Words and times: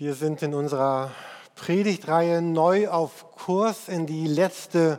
Wir 0.00 0.14
sind 0.14 0.40
in 0.40 0.54
unserer 0.54 1.10
Predigtreihe 1.56 2.40
neu 2.40 2.88
auf 2.88 3.32
Kurs 3.32 3.86
in 3.86 4.06
die 4.06 4.26
letzte 4.26 4.98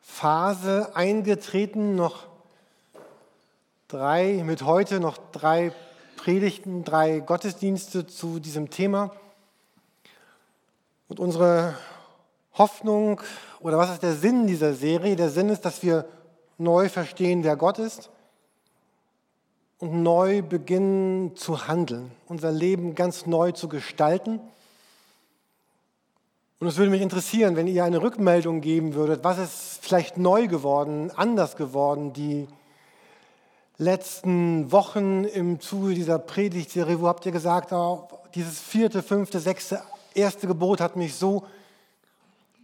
Phase 0.00 0.90
eingetreten. 0.96 1.94
Noch 1.94 2.26
drei, 3.86 4.42
mit 4.44 4.62
heute 4.62 4.98
noch 4.98 5.18
drei 5.30 5.70
Predigten, 6.16 6.82
drei 6.82 7.20
Gottesdienste 7.20 8.08
zu 8.08 8.40
diesem 8.40 8.70
Thema. 8.70 9.12
Und 11.06 11.20
unsere 11.20 11.78
Hoffnung 12.54 13.20
oder 13.60 13.78
was 13.78 13.92
ist 13.92 14.02
der 14.02 14.14
Sinn 14.14 14.48
dieser 14.48 14.74
Serie? 14.74 15.14
Der 15.14 15.30
Sinn 15.30 15.48
ist, 15.48 15.64
dass 15.64 15.84
wir 15.84 16.06
neu 16.56 16.88
verstehen, 16.88 17.44
wer 17.44 17.54
Gott 17.54 17.78
ist 17.78 18.10
und 19.78 20.02
neu 20.02 20.42
beginnen 20.42 21.36
zu 21.36 21.68
handeln, 21.68 22.10
unser 22.26 22.50
Leben 22.50 22.94
ganz 22.94 23.26
neu 23.26 23.52
zu 23.52 23.68
gestalten. 23.68 24.40
Und 26.60 26.66
es 26.66 26.76
würde 26.76 26.90
mich 26.90 27.02
interessieren, 27.02 27.54
wenn 27.54 27.68
ihr 27.68 27.84
eine 27.84 28.02
Rückmeldung 28.02 28.60
geben 28.60 28.94
würdet, 28.94 29.22
was 29.22 29.38
ist 29.38 29.78
vielleicht 29.80 30.16
neu 30.16 30.48
geworden, 30.48 31.12
anders 31.14 31.56
geworden, 31.56 32.12
die 32.12 32.48
letzten 33.76 34.72
Wochen 34.72 35.22
im 35.24 35.60
Zuge 35.60 35.94
dieser 35.94 36.18
Predigtserie, 36.18 37.00
wo 37.00 37.06
habt 37.06 37.24
ihr 37.26 37.32
gesagt, 37.32 37.72
oh, 37.72 38.08
dieses 38.34 38.58
vierte, 38.58 39.04
fünfte, 39.04 39.38
sechste, 39.38 39.80
erste 40.14 40.48
Gebot 40.48 40.80
hat 40.80 40.96
mich 40.96 41.14
so 41.14 41.46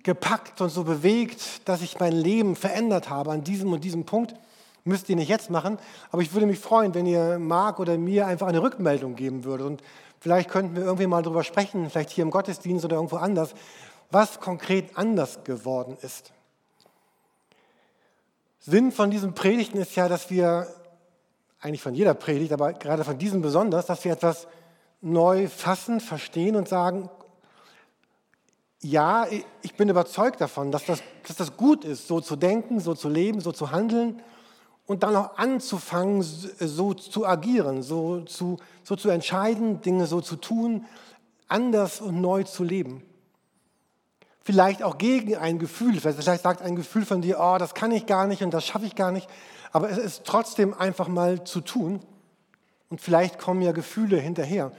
gepackt 0.03 0.61
und 0.61 0.71
so 0.71 0.83
bewegt, 0.83 1.67
dass 1.69 1.81
ich 1.81 2.01
mein 2.01 2.13
Leben 2.13 2.57
verändert 2.57 3.09
habe 3.09 3.31
an 3.31 3.45
diesem 3.45 3.73
und 3.73 3.85
diesem 3.85 4.05
Punkt. 4.05 4.35
Müsst 4.87 5.09
ihr 5.09 5.17
nicht 5.17 5.31
jetzt 5.31 5.49
machen, 5.49 5.79
aber 6.11 6.21
ich 6.21 6.35
würde 6.35 6.47
mich 6.47 6.59
freuen, 6.59 6.95
wenn 6.95 7.07
ihr 7.07 7.39
Marc 7.39 7.81
oder 7.81 7.97
mir 7.97 8.27
einfach 8.27 8.47
eine 8.47 8.61
Rückmeldung 8.61 9.17
geben 9.17 9.45
würdet. 9.45 9.67
Und 9.67 9.83
vielleicht 10.21 10.51
könnten 10.51 10.77
wir 10.77 10.83
irgendwie 10.83 11.07
mal 11.07 11.23
darüber 11.23 11.43
sprechen, 11.43 11.89
vielleicht 11.89 12.11
hier 12.11 12.23
im 12.23 12.31
Gottesdienst 12.31 12.85
oder 12.85 12.97
irgendwo 12.97 13.17
anders, 13.17 13.55
was 14.11 14.41
konkret 14.41 14.99
anders 14.99 15.43
geworden 15.43 15.97
ist. 16.03 16.33
Sinn 18.61 18.93
von 18.93 19.11
diesen 19.11 19.35
Predigten 19.35 19.79
ist 19.79 19.97
ja, 19.97 20.07
dass 20.07 20.29
wir, 20.29 20.67
eigentlich 21.61 21.83
von 21.83 21.95
jeder 21.95 22.13
Predigt, 22.13 22.53
aber 22.53 22.75
gerade 22.75 23.05
von 23.05 23.17
diesem 23.17 23.41
besonders, 23.41 23.87
dass 23.87 24.05
wir 24.05 24.13
etwas 24.13 24.47
neu 25.01 25.49
fassen, 25.49 25.99
verstehen 26.01 26.57
und 26.57 26.69
sagen, 26.69 27.09
ja, 28.83 29.27
ich 29.63 29.75
bin 29.77 29.89
überzeugt 29.89 30.43
davon, 30.43 30.71
dass 30.71 30.85
das, 30.85 31.03
dass 31.27 31.37
das 31.37 31.57
gut 31.57 31.87
ist, 31.87 32.07
so 32.07 32.21
zu 32.21 32.37
denken, 32.37 32.81
so 32.81 32.93
zu 32.93 33.09
leben, 33.09 33.41
so 33.41 33.51
zu 33.51 33.71
handeln 33.71 34.21
und 34.87 35.03
dann 35.03 35.17
auch 35.17 35.39
anzufangen, 35.39 36.23
so 36.23 36.95
zu 36.95 37.27
agieren, 37.27 37.83
so 37.83 38.21
zu, 38.21 38.59
so 38.83 38.97
zu 38.97 39.09
entscheiden, 39.09 39.81
Dinge 39.81 40.07
so 40.07 40.21
zu 40.21 40.37
tun, 40.37 40.85
anders 41.49 42.01
und 42.01 42.21
neu 42.21 42.43
zu 42.43 42.65
leben. 42.65 43.03
Vielleicht 44.43 44.83
auch 44.83 44.99
gegen 44.99 45.37
ein 45.37 45.59
Gefühl. 45.59 45.99
Vielleicht 45.99 46.43
sagt 46.43 46.61
ein 46.61 46.77
Gefühl 46.77 47.07
von 47.07 47.23
dir, 47.23 47.39
oh, 47.41 47.57
das 47.59 47.73
kann 47.73 47.93
ich 47.93 48.05
gar 48.05 48.27
nicht 48.27 48.43
und 48.43 48.53
das 48.53 48.67
schaffe 48.67 48.85
ich 48.85 48.95
gar 48.95 49.11
nicht. 49.11 49.27
Aber 49.73 49.89
es 49.89 49.97
ist 49.97 50.25
trotzdem 50.25 50.75
einfach 50.75 51.09
mal 51.09 51.45
zu 51.45 51.63
tun. 51.63 52.01
Und 52.91 53.01
vielleicht 53.01 53.39
kommen 53.39 53.63
ja 53.63 53.73
Gefühle 53.73 54.19
hinterher. 54.19 54.71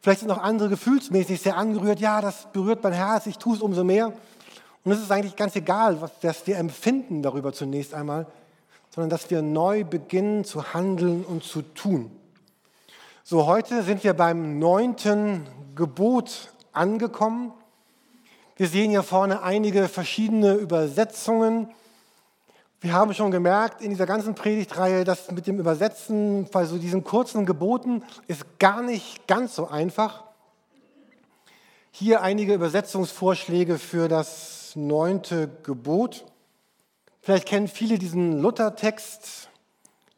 Vielleicht 0.00 0.20
sind 0.20 0.30
auch 0.32 0.42
andere 0.42 0.68
gefühlsmäßig 0.68 1.40
sehr 1.40 1.56
angerührt. 1.56 2.00
Ja, 2.00 2.20
das 2.20 2.48
berührt 2.52 2.82
mein 2.82 2.92
Herz, 2.92 3.26
ich 3.26 3.38
tue 3.38 3.54
es 3.54 3.62
umso 3.62 3.84
mehr. 3.84 4.12
Und 4.84 4.90
es 4.90 5.00
ist 5.00 5.12
eigentlich 5.12 5.36
ganz 5.36 5.54
egal, 5.54 6.02
was 6.20 6.44
wir 6.44 6.56
empfinden 6.56 7.22
darüber 7.22 7.52
zunächst 7.52 7.94
einmal 7.94 8.26
sondern 8.94 9.10
dass 9.10 9.30
wir 9.30 9.40
neu 9.40 9.84
beginnen 9.84 10.44
zu 10.44 10.74
handeln 10.74 11.24
und 11.24 11.44
zu 11.44 11.62
tun. 11.62 12.10
So, 13.24 13.46
heute 13.46 13.82
sind 13.82 14.04
wir 14.04 14.12
beim 14.12 14.58
neunten 14.58 15.46
Gebot 15.74 16.52
angekommen. 16.72 17.52
Wir 18.56 18.68
sehen 18.68 18.90
hier 18.90 19.02
vorne 19.02 19.42
einige 19.42 19.88
verschiedene 19.88 20.54
Übersetzungen. 20.54 21.68
Wir 22.82 22.92
haben 22.92 23.14
schon 23.14 23.30
gemerkt 23.30 23.80
in 23.80 23.90
dieser 23.90 24.06
ganzen 24.06 24.34
Predigtreihe, 24.34 25.04
dass 25.04 25.30
mit 25.30 25.46
dem 25.46 25.58
Übersetzen 25.58 26.48
bei 26.52 26.66
so 26.66 26.76
diesen 26.76 27.02
kurzen 27.02 27.46
Geboten 27.46 28.02
ist 28.26 28.58
gar 28.58 28.82
nicht 28.82 29.26
ganz 29.26 29.54
so 29.54 29.68
einfach. 29.68 30.24
Hier 31.92 32.20
einige 32.22 32.54
Übersetzungsvorschläge 32.54 33.78
für 33.78 34.08
das 34.08 34.72
neunte 34.74 35.48
Gebot. 35.62 36.26
Vielleicht 37.22 37.46
kennen 37.46 37.68
viele 37.68 38.00
diesen 38.00 38.42
Luthertext. 38.42 39.48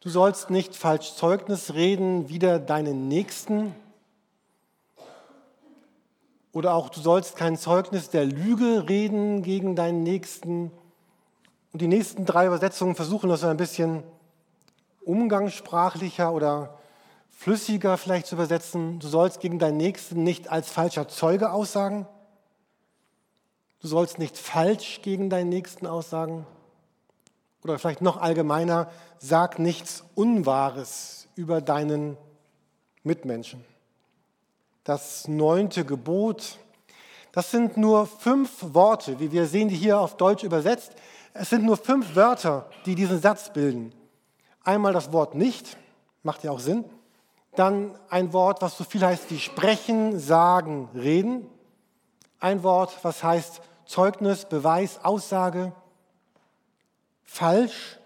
Du 0.01 0.09
sollst 0.09 0.49
nicht 0.49 0.75
falsch 0.75 1.13
Zeugnis 1.13 1.75
reden 1.75 2.29
wider 2.29 2.57
deinen 2.57 3.07
Nächsten. 3.07 3.75
Oder 6.51 6.73
auch, 6.73 6.89
du 6.89 6.99
sollst 6.99 7.35
kein 7.35 7.57
Zeugnis 7.57 8.09
der 8.09 8.25
Lüge 8.25 8.89
reden 8.89 9.43
gegen 9.43 9.75
deinen 9.75 10.01
Nächsten. 10.01 10.71
Und 11.73 11.81
die 11.83 11.87
nächsten 11.87 12.25
drei 12.25 12.47
Übersetzungen 12.47 12.95
versuchen 12.95 13.29
das 13.29 13.43
ein 13.43 13.57
bisschen 13.57 14.01
umgangssprachlicher 15.03 16.33
oder 16.33 16.79
flüssiger 17.29 17.97
vielleicht 17.97 18.25
zu 18.25 18.33
übersetzen. 18.33 18.97
Du 18.97 19.07
sollst 19.07 19.41
gegen 19.41 19.59
deinen 19.59 19.77
Nächsten 19.77 20.23
nicht 20.23 20.49
als 20.49 20.71
falscher 20.71 21.07
Zeuge 21.07 21.51
aussagen. 21.51 22.07
Du 23.79 23.87
sollst 23.87 24.17
nicht 24.17 24.39
falsch 24.39 25.03
gegen 25.03 25.29
deinen 25.29 25.49
Nächsten 25.49 25.85
aussagen. 25.85 26.47
Oder 27.65 27.79
vielleicht 27.79 28.01
noch 28.01 28.17
allgemeiner, 28.17 28.91
sag 29.17 29.57
nichts 29.57 30.03
Unwahres 30.13 31.27
über 31.33 31.61
deinen 31.61 32.15
Mitmenschen. 33.01 33.65
Das 34.83 35.27
neunte 35.27 35.83
Gebot, 35.83 36.59
das 37.31 37.49
sind 37.49 37.75
nur 37.75 38.05
fünf 38.05 38.51
Worte, 38.75 39.19
wie 39.19 39.31
wir 39.31 39.47
sehen, 39.47 39.69
die 39.69 39.75
hier 39.75 39.99
auf 39.99 40.15
Deutsch 40.15 40.43
übersetzt. 40.43 40.91
Es 41.33 41.49
sind 41.49 41.65
nur 41.65 41.75
fünf 41.77 42.15
Wörter, 42.15 42.69
die 42.85 42.93
diesen 42.93 43.19
Satz 43.19 43.51
bilden. 43.51 43.93
Einmal 44.63 44.93
das 44.93 45.11
Wort 45.11 45.33
nicht, 45.33 45.75
macht 46.21 46.43
ja 46.43 46.51
auch 46.51 46.59
Sinn. 46.59 46.85
Dann 47.55 47.97
ein 48.09 48.31
Wort, 48.31 48.61
was 48.61 48.77
so 48.77 48.83
viel 48.83 49.03
heißt 49.03 49.31
wie 49.31 49.39
sprechen, 49.39 50.19
sagen, 50.19 50.87
reden. 50.93 51.49
Ein 52.39 52.61
Wort, 52.61 52.95
was 53.01 53.23
heißt 53.23 53.59
Zeugnis, 53.87 54.45
Beweis, 54.45 55.03
Aussage 55.03 55.73
falsch 57.25 57.99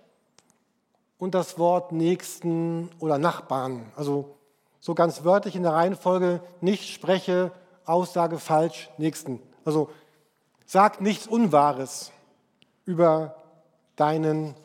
und 1.17 1.35
das 1.35 1.59
Wort 1.59 1.91
Nächsten 1.91 2.89
oder 2.99 3.17
Nachbarn. 3.17 3.91
Also 3.95 4.35
so 4.79 4.95
ganz 4.95 5.23
wörtlich 5.23 5.55
in 5.55 5.63
der 5.63 5.73
Reihenfolge, 5.73 6.41
nicht 6.61 6.93
spreche, 6.93 7.51
Aussage 7.85 8.39
falsch, 8.39 8.89
Nächsten. 8.97 9.41
Also 9.65 9.89
sag 10.65 11.01
nichts 11.01 11.27
Unwahres 11.27 12.11
über 12.85 13.35
deinen 13.95 14.55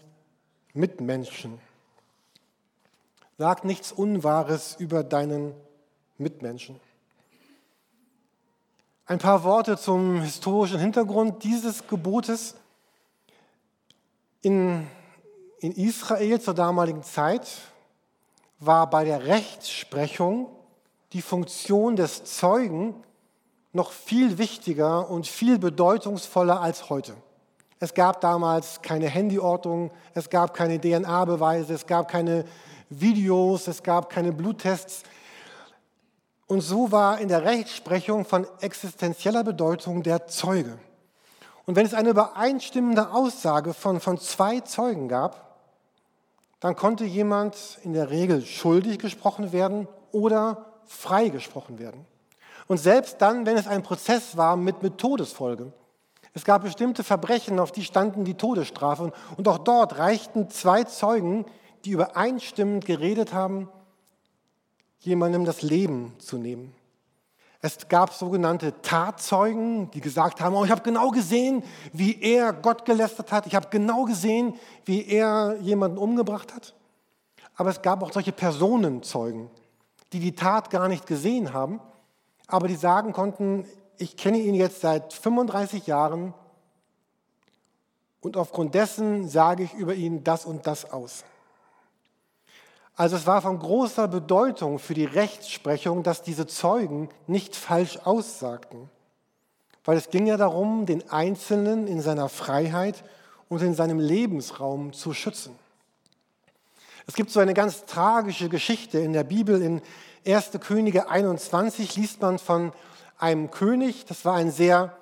Mitmenschen. 0.73 1.61
Sag 3.37 3.65
nichts 3.65 3.91
Unwahres 3.91 4.77
über 4.79 5.03
deinen 5.03 5.55
Mitmenschen. 6.19 6.79
Ein 9.07 9.19
paar 9.19 9.43
Worte 9.45 9.77
zum 9.77 10.23
historischen 10.23 10.79
Hintergrund 10.79 11.43
dieses 11.45 11.87
Gebotes. 11.89 12.55
In, 14.45 14.87
in 15.61 15.73
Israel 15.73 16.39
zur 16.39 16.53
damaligen 16.53 17.03
Zeit 17.03 17.49
war 18.59 18.91
bei 18.91 19.07
der 19.07 19.25
Rechtsprechung 19.25 20.49
die 21.15 21.23
Funktion 21.23 21.97
des 21.97 22.25
Zeugen 22.25 22.95
noch 23.73 23.91
viel 23.91 24.37
wichtiger 24.37 25.09
und 25.09 25.27
viel 25.27 25.59
bedeutungsvoller 25.59 26.61
als 26.61 26.91
heute. 26.91 27.15
Es 27.81 27.95
gab 27.95 28.21
damals 28.21 28.83
keine 28.83 29.09
Handyortung, 29.09 29.91
es 30.13 30.29
gab 30.29 30.53
keine 30.53 30.79
DNA-Beweise, 30.79 31.73
es 31.73 31.87
gab 31.87 32.09
keine 32.09 32.45
Videos, 32.91 33.67
es 33.67 33.83
gab 33.83 34.11
keine 34.11 34.33
Bluttests. 34.33 35.05
Und 36.49 36.61
so 36.61 36.93
war 36.93 37.19
in 37.19 37.29
der 37.29 37.47
Rechtsprechung 37.47 38.27
von 38.27 38.47
existenzieller 38.61 39.43
Bedeutung 39.43 40.03
der 40.03 40.27
Zeuge. 40.27 40.79
Und 41.67 41.77
wenn 41.77 41.87
es 41.87 41.95
eine 41.95 42.11
übereinstimmende 42.11 43.11
Aussage 43.11 43.73
von, 43.73 44.01
von 44.01 44.19
zwei 44.19 44.61
Zeugen 44.61 45.09
gab, 45.09 45.59
dann 46.61 46.77
konnte 46.77 47.05
jemand 47.05 47.79
in 47.83 47.93
der 47.93 48.11
Regel 48.11 48.45
schuldig 48.45 48.99
gesprochen 48.99 49.53
werden 49.53 49.89
oder 50.13 50.67
frei 50.87 51.29
gesprochen 51.29 51.79
werden. 51.79 52.07
Und 52.67 52.79
selbst 52.79 53.21
dann, 53.21 53.47
wenn 53.47 53.57
es 53.57 53.67
ein 53.67 53.83
Prozess 53.83 54.37
war 54.37 54.57
mit, 54.57 54.83
mit 54.83 54.99
Todesfolge. 54.99 55.73
Es 56.33 56.45
gab 56.45 56.63
bestimmte 56.63 57.05
Verbrechen, 57.05 57.59
auf 57.61 57.73
die 57.73 57.85
standen 57.85 58.25
die 58.25 58.35
Todesstrafe. 58.35 59.13
Und 59.37 59.47
auch 59.49 59.59
dort 59.59 59.99
reichten 59.99 60.51
zwei 60.51 60.85
Zeugen, 60.85 61.45
die 61.85 61.91
übereinstimmend 61.91 62.87
geredet 62.87 63.33
haben, 63.33 63.69
jemandem 64.99 65.45
das 65.45 65.63
Leben 65.63 66.15
zu 66.19 66.39
nehmen. 66.39 66.75
Es 67.67 67.89
gab 67.89 68.13
sogenannte 68.13 68.79
Tatzeugen, 68.83 69.91
die 69.93 70.03
gesagt 70.03 70.43
haben, 70.43 70.55
oh, 70.55 70.67
ich 70.67 70.71
habe 70.71 70.83
genau 70.83 71.11
gesehen, 71.11 71.63
wie 71.95 72.21
er 72.21 72.53
Gott 72.53 72.85
gelästert 72.85 73.33
hat. 73.33 73.47
Ich 73.47 73.55
habe 73.55 73.69
genau 73.71 74.05
gesehen, 74.05 74.59
wie 74.85 75.07
er 75.07 75.57
jemanden 75.63 75.97
umgebracht 75.97 76.55
hat. 76.55 76.75
Aber 77.57 77.71
es 77.71 77.81
gab 77.81 78.03
auch 78.03 78.13
solche 78.13 78.33
Personenzeugen, 78.33 79.49
die 80.13 80.21
die 80.21 80.35
Tat 80.35 80.69
gar 80.69 80.89
nicht 80.89 81.07
gesehen 81.07 81.55
haben, 81.55 81.81
aber 82.49 82.69
die 82.69 82.77
sagen 82.77 83.15
konnten, 83.15 83.67
ich 83.97 84.19
kenne 84.19 84.41
ihn 84.41 84.55
jetzt 84.55 84.83
seit 84.83 85.15
35 85.15 85.87
Jahren 85.87 86.35
und 88.21 88.37
aufgrund 88.37 88.75
dessen 88.75 89.27
sage 89.27 89.63
ich 89.63 89.73
über 89.73 89.95
ihn 89.95 90.23
das 90.23 90.45
und 90.45 90.67
das 90.67 90.93
aus. 90.93 91.25
Also 92.97 93.17
es 93.17 93.27
war 93.27 93.43
von 93.43 93.59
großer 93.59 94.07
Bedeutung 94.07 94.79
für 94.79 94.95
die 94.95 95.05
Rechtsprechung, 95.05 96.03
dass 96.03 96.23
diese 96.23 96.47
Zeugen 96.47 97.09
nicht 97.27 97.57
falsch 97.57 97.99
aussagten, 98.05 98.89
weil 99.85 99.97
es 99.97 100.11
ging 100.11 100.27
ja 100.27 100.37
darum, 100.37 100.87
den 100.87 101.11
Einzelnen 101.11 101.89
in 101.89 102.01
seiner 102.01 102.29
Freiheit 102.29 103.03
und 103.49 103.63
in 103.63 103.75
seinem 103.75 103.99
Lebensraum 103.99 104.93
zu 104.93 105.13
schützen. 105.13 105.59
Es 107.07 107.15
gibt 107.15 107.31
so 107.31 107.41
eine 107.41 107.53
ganz 107.53 107.85
tragische 107.85 108.49
Geschichte 108.49 108.99
in 108.99 109.13
der 109.13 109.25
Bibel. 109.25 109.61
In 109.61 109.83
1. 110.27 110.53
Könige 110.61 111.11
21 111.11 111.97
liest 111.97 112.23
man 112.23 112.39
von 112.39 112.73
einem 113.19 113.51
König, 113.51 114.07
das 114.07 114.25
war 114.25 114.37
ein 114.37 114.51
sehr 114.51 114.97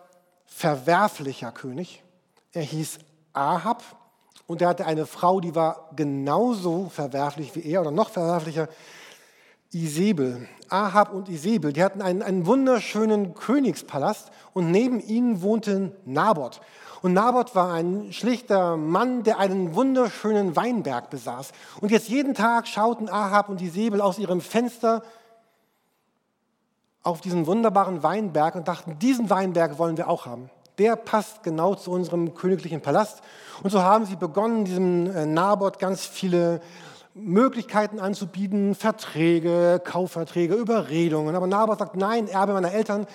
verwerflicher 0.47 1.53
König. 1.53 2.03
Er 2.53 2.63
hieß 2.63 2.99
Ahab 3.33 3.83
und 4.53 4.63
er 4.63 4.69
hatte 4.69 4.87
eine 4.87 5.07
Frau, 5.07 5.41
die 5.41 5.55
war 5.55 5.89
genauso 5.97 6.91
verwerflich 6.91 7.55
wie 7.55 7.65
er 7.65 7.81
oder 7.81 7.91
noch 7.91 8.11
verwerflicher, 8.11 8.69
Isabel. 9.73 10.47
Ahab 10.69 11.13
und 11.13 11.29
Isabel, 11.29 11.73
die 11.73 11.83
hatten 11.83 12.03
einen, 12.03 12.23
einen 12.23 12.47
wunderschönen 12.47 13.35
Königspalast 13.35 14.31
und 14.53 14.71
neben 14.71 15.01
ihnen 15.01 15.43
wohnte 15.43 15.97
Naboth. 16.05 16.61
Und 17.01 17.15
Naboth 17.15 17.55
war 17.55 17.73
ein 17.73 18.13
schlichter 18.13 18.77
Mann, 18.77 19.23
der 19.23 19.39
einen 19.39 19.75
wunderschönen 19.75 20.55
Weinberg 20.55 21.11
besaß. 21.11 21.53
Und 21.81 21.91
jetzt 21.91 22.09
jeden 22.09 22.35
Tag 22.35 22.69
schauten 22.69 23.09
Ahab 23.09 23.49
und 23.49 23.61
Isabel 23.61 24.01
aus 24.01 24.19
ihrem 24.19 24.41
Fenster 24.41 25.03
auf 27.03 27.21
diesen 27.21 27.47
wunderbaren 27.47 28.03
Weinberg 28.03 28.55
und 28.55 28.69
dachten, 28.69 28.99
diesen 28.99 29.31
Weinberg 29.31 29.79
wollen 29.79 29.97
wir 29.97 30.09
auch 30.09 30.27
haben 30.27 30.51
der 30.79 30.97
passt 30.97 31.43
genau 31.43 31.75
zu 31.75 31.91
unserem 31.91 32.35
königlichen 32.35 32.81
Palast. 32.81 33.23
Und 33.63 33.71
so 33.71 33.83
haben 33.83 34.07
sie 34.07 34.17
begonnen, 34.17 34.65
diesem 34.65 35.11
äh, 35.15 35.27
Naboth 35.27 35.79
ganz 35.79 36.05
viele 36.07 36.61
Möglichkeiten 37.15 38.01
anzubieten, 38.01 38.75
Verträge, 38.75 39.81
Kaufverträge, 39.85 40.55
Überredungen. 40.55 41.35
Aber 41.37 41.47
Naboth 41.47 41.79
sagt, 41.79 41.97
nein, 41.97 42.29
Erbe 42.29 42.55
meiner 42.55 42.73
Eltern, 42.73 43.07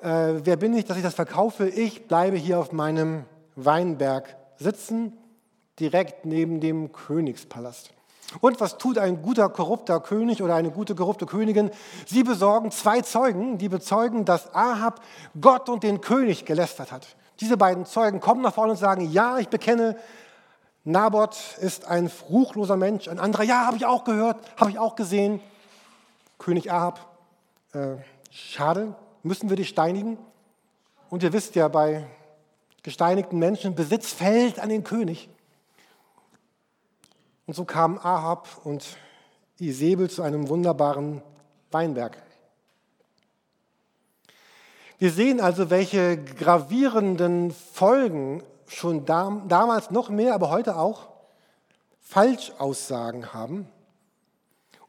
äh, 0.00 0.34
wer 0.42 0.56
bin 0.56 0.74
ich, 0.74 0.84
dass 0.84 0.96
ich 0.96 1.02
das 1.02 1.14
verkaufe? 1.14 1.68
Ich 1.68 2.06
bleibe 2.08 2.36
hier 2.36 2.58
auf 2.58 2.72
meinem 2.72 3.24
Weinberg 3.54 4.36
sitzen, 4.56 5.12
direkt 5.78 6.26
neben 6.26 6.60
dem 6.60 6.92
Königspalast. 6.92 7.95
Und 8.40 8.60
was 8.60 8.78
tut 8.78 8.98
ein 8.98 9.22
guter 9.22 9.48
korrupter 9.48 10.00
König 10.00 10.42
oder 10.42 10.54
eine 10.54 10.70
gute 10.70 10.94
korrupte 10.94 11.26
Königin? 11.26 11.70
Sie 12.06 12.22
besorgen 12.22 12.70
zwei 12.70 13.00
Zeugen, 13.00 13.58
die 13.58 13.68
bezeugen, 13.68 14.24
dass 14.24 14.54
Ahab 14.54 15.00
Gott 15.40 15.68
und 15.68 15.82
den 15.82 16.00
König 16.00 16.44
gelästert 16.44 16.92
hat. 16.92 17.06
Diese 17.40 17.56
beiden 17.56 17.86
Zeugen 17.86 18.20
kommen 18.20 18.42
nach 18.42 18.54
vorne 18.54 18.72
und 18.72 18.78
sagen, 18.78 19.10
ja, 19.10 19.38
ich 19.38 19.48
bekenne, 19.48 19.96
Naboth 20.84 21.36
ist 21.60 21.86
ein 21.86 22.10
ruchloser 22.28 22.76
Mensch. 22.76 23.08
Ein 23.08 23.18
anderer, 23.18 23.42
ja, 23.42 23.66
habe 23.66 23.76
ich 23.76 23.86
auch 23.86 24.04
gehört, 24.04 24.38
habe 24.56 24.70
ich 24.70 24.78
auch 24.78 24.96
gesehen. 24.96 25.40
König 26.38 26.70
Ahab, 26.70 27.00
äh, 27.72 27.96
schade, 28.30 28.94
müssen 29.22 29.48
wir 29.48 29.56
dich 29.56 29.68
steinigen? 29.68 30.18
Und 31.10 31.22
ihr 31.22 31.32
wisst 31.32 31.54
ja, 31.54 31.68
bei 31.68 32.06
gesteinigten 32.82 33.38
Menschen, 33.38 33.74
Besitz 33.74 34.12
fällt 34.12 34.60
an 34.60 34.68
den 34.68 34.84
König. 34.84 35.28
Und 37.46 37.54
so 37.54 37.64
kamen 37.64 37.98
Ahab 37.98 38.48
und 38.64 38.84
Isabel 39.58 40.10
zu 40.10 40.22
einem 40.22 40.48
wunderbaren 40.48 41.22
Weinberg. 41.70 42.20
Wir 44.98 45.12
sehen 45.12 45.40
also, 45.40 45.70
welche 45.70 46.22
gravierenden 46.22 47.52
Folgen 47.52 48.42
schon 48.66 49.04
damals 49.04 49.90
noch 49.90 50.08
mehr, 50.08 50.34
aber 50.34 50.50
heute 50.50 50.76
auch 50.76 51.08
Falschaussagen 52.00 53.32
haben 53.32 53.68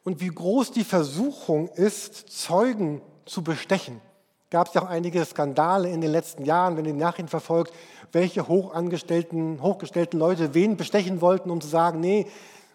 und 0.04 0.20
wie 0.20 0.30
groß 0.30 0.72
die 0.72 0.84
Versuchung 0.84 1.68
ist, 1.70 2.30
Zeugen 2.30 3.02
zu 3.26 3.44
bestechen. 3.44 4.02
Gab 4.50 4.70
es 4.70 4.74
ja 4.74 4.82
auch 4.82 4.90
einige 4.90 5.24
Skandale 5.26 5.90
in 5.90 6.00
den 6.00 6.12
letzten 6.12 6.46
Jahren, 6.46 6.78
wenn 6.78 6.86
ihr 6.86 6.94
die 6.94 7.00
Nachrichten 7.00 7.28
verfolgt, 7.28 7.74
welche 8.12 8.48
hochangestellten, 8.48 9.62
hochgestellten 9.62 10.20
Leute 10.20 10.54
wen 10.54 10.78
bestechen 10.78 11.22
wollten, 11.22 11.50
um 11.50 11.62
zu 11.62 11.68
sagen, 11.68 12.00
nee, 12.00 12.28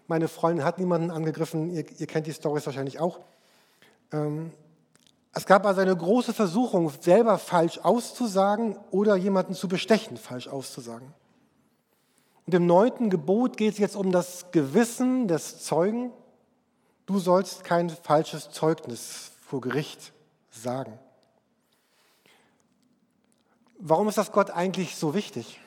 meine 0.07 0.29
Freundin 0.29 0.65
hat 0.65 0.79
niemanden 0.79 1.11
angegriffen, 1.11 1.71
ihr, 1.71 1.85
ihr 1.99 2.07
kennt 2.07 2.27
die 2.27 2.33
Storys 2.33 2.67
wahrscheinlich 2.67 3.01
auch. 3.01 3.21
Ähm, 4.13 4.53
es 5.35 5.47
gab 5.47 5.65
also 5.65 5.81
eine 5.81 5.97
große 5.97 6.35
Versuchung, 6.35 6.91
selber 7.01 7.39
falsch 7.39 7.79
auszusagen 7.79 8.77
oder 8.91 9.17
jemanden 9.17 9.55
zu 9.55 9.67
bestechen, 9.69 10.19
falsch 10.19 10.49
auszusagen. 10.49 11.15
Und 12.47 12.55
im 12.55 12.67
neunten 12.67 13.09
Gebot 13.09 13.57
geht 13.57 13.73
es 13.73 13.79
jetzt 13.79 13.97
um 13.97 14.13
das 14.13 14.51
Gewissen 14.51 15.29
des 15.29 15.63
Zeugen. 15.65 16.13
Du 17.07 17.19
sollst 17.19 17.65
kein 17.65 17.89
falsches 17.89 18.51
Zeugnis 18.51 19.33
vor 19.41 19.61
Gericht 19.61 20.13
sagen. 20.51 20.99
Warum 23.85 24.07
ist 24.07 24.17
das 24.17 24.31
Gott 24.31 24.53
eigentlich 24.53 24.95
so 24.95 25.13
wichtig? 25.13 25.59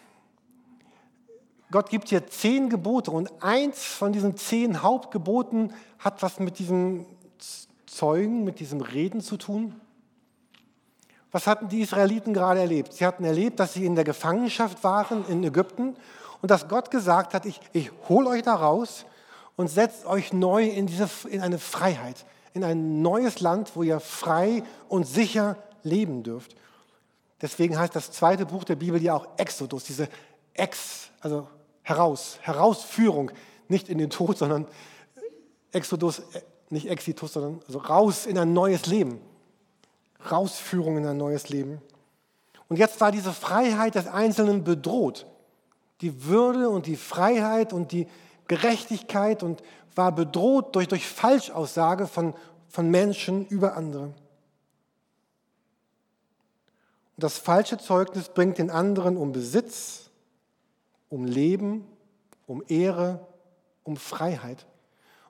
Gott 1.70 1.90
gibt 1.90 2.08
hier 2.08 2.26
zehn 2.28 2.70
Gebote 2.70 3.12
und 3.12 3.30
eins 3.44 3.84
von 3.84 4.14
diesen 4.14 4.38
zehn 4.38 4.82
Hauptgeboten 4.82 5.74
hat 6.00 6.24
was 6.24 6.40
mit 6.40 6.58
diesem 6.58 7.06
Zeugen, 7.86 8.46
mit 8.46 8.62
diesem 8.62 8.80
Reden 8.80 9.20
zu 9.20 9.36
tun. 9.36 9.76
Was 11.34 11.46
hatten 11.46 11.68
die 11.68 11.82
Israeliten 11.82 12.34
gerade 12.34 12.62
erlebt? 12.62 12.94
Sie 12.94 13.06
hatten 13.06 13.26
erlebt, 13.26 13.60
dass 13.60 13.74
sie 13.74 13.86
in 13.86 13.96
der 13.96 14.06
Gefangenschaft 14.06 14.82
waren 14.86 15.28
in 15.28 15.44
Ägypten 15.44 15.98
und 16.42 16.52
dass 16.52 16.70
Gott 16.70 16.92
gesagt 16.92 17.34
hat, 17.34 17.46
ich, 17.46 17.60
ich 17.74 17.92
hole 18.08 18.30
euch 18.30 18.44
da 18.44 18.56
raus 18.56 19.06
und 19.58 19.68
setzt 19.68 20.06
euch 20.06 20.32
neu 20.32 20.64
in, 20.64 20.88
diese, 20.88 21.10
in 21.30 21.42
eine 21.42 21.60
Freiheit, 21.60 22.26
in 22.54 22.64
ein 22.64 23.02
neues 23.02 23.42
Land, 23.42 23.76
wo 23.76 23.84
ihr 23.84 24.00
frei 24.00 24.64
und 24.88 25.06
sicher 25.06 25.58
leben 25.84 26.24
dürft. 26.24 26.56
Deswegen 27.42 27.78
heißt 27.78 27.96
das 27.96 28.12
zweite 28.12 28.46
Buch 28.46 28.64
der 28.64 28.76
Bibel 28.76 29.02
ja 29.02 29.16
auch 29.16 29.28
Exodus, 29.38 29.84
diese 29.84 30.08
Ex, 30.54 31.10
also 31.20 31.48
heraus, 31.82 32.40
Herausführung, 32.42 33.32
nicht 33.68 33.90
in 33.90 33.98
den 33.98 34.10
Tod, 34.10 34.38
sondern 34.38 34.68
Exodus, 35.72 36.22
nicht 36.70 36.88
Exitus, 36.88 37.34
sondern 37.34 37.62
also 37.68 37.80
raus 37.80 38.26
in 38.26 38.38
ein 38.38 38.54
neues 38.54 38.86
Leben. 38.86 39.20
Rausführung 40.32 40.98
in 40.98 41.06
ein 41.06 41.18
neues 41.18 41.50
Leben. 41.50 41.82
Und 42.68 42.78
jetzt 42.78 43.00
war 43.00 43.12
diese 43.12 43.32
Freiheit 43.32 43.96
des 43.96 44.08
Einzelnen 44.08 44.64
bedroht. 44.64 45.28
Die 46.02 46.26
Würde 46.26 46.70
und 46.70 46.88
die 46.88 46.96
Freiheit 46.96 47.74
und 47.74 47.92
die 47.92 48.08
Gerechtigkeit 48.48 49.44
und 49.44 49.62
war 49.96 50.12
bedroht 50.12 50.76
durch, 50.76 50.88
durch 50.88 51.08
Falschaussage 51.08 52.08
von, 52.08 52.34
von 52.68 52.90
Menschen 52.90 53.46
über 53.48 53.78
andere. 53.78 54.14
Das 57.18 57.38
falsche 57.38 57.78
Zeugnis 57.78 58.30
bringt 58.30 58.58
den 58.58 58.70
anderen 58.70 59.18
um 59.18 59.32
Besitz, 59.32 60.10
um 61.10 61.26
Leben, 61.26 61.88
um 62.46 62.64
Ehre, 62.68 63.26
um 63.84 63.98
Freiheit. 63.98 64.66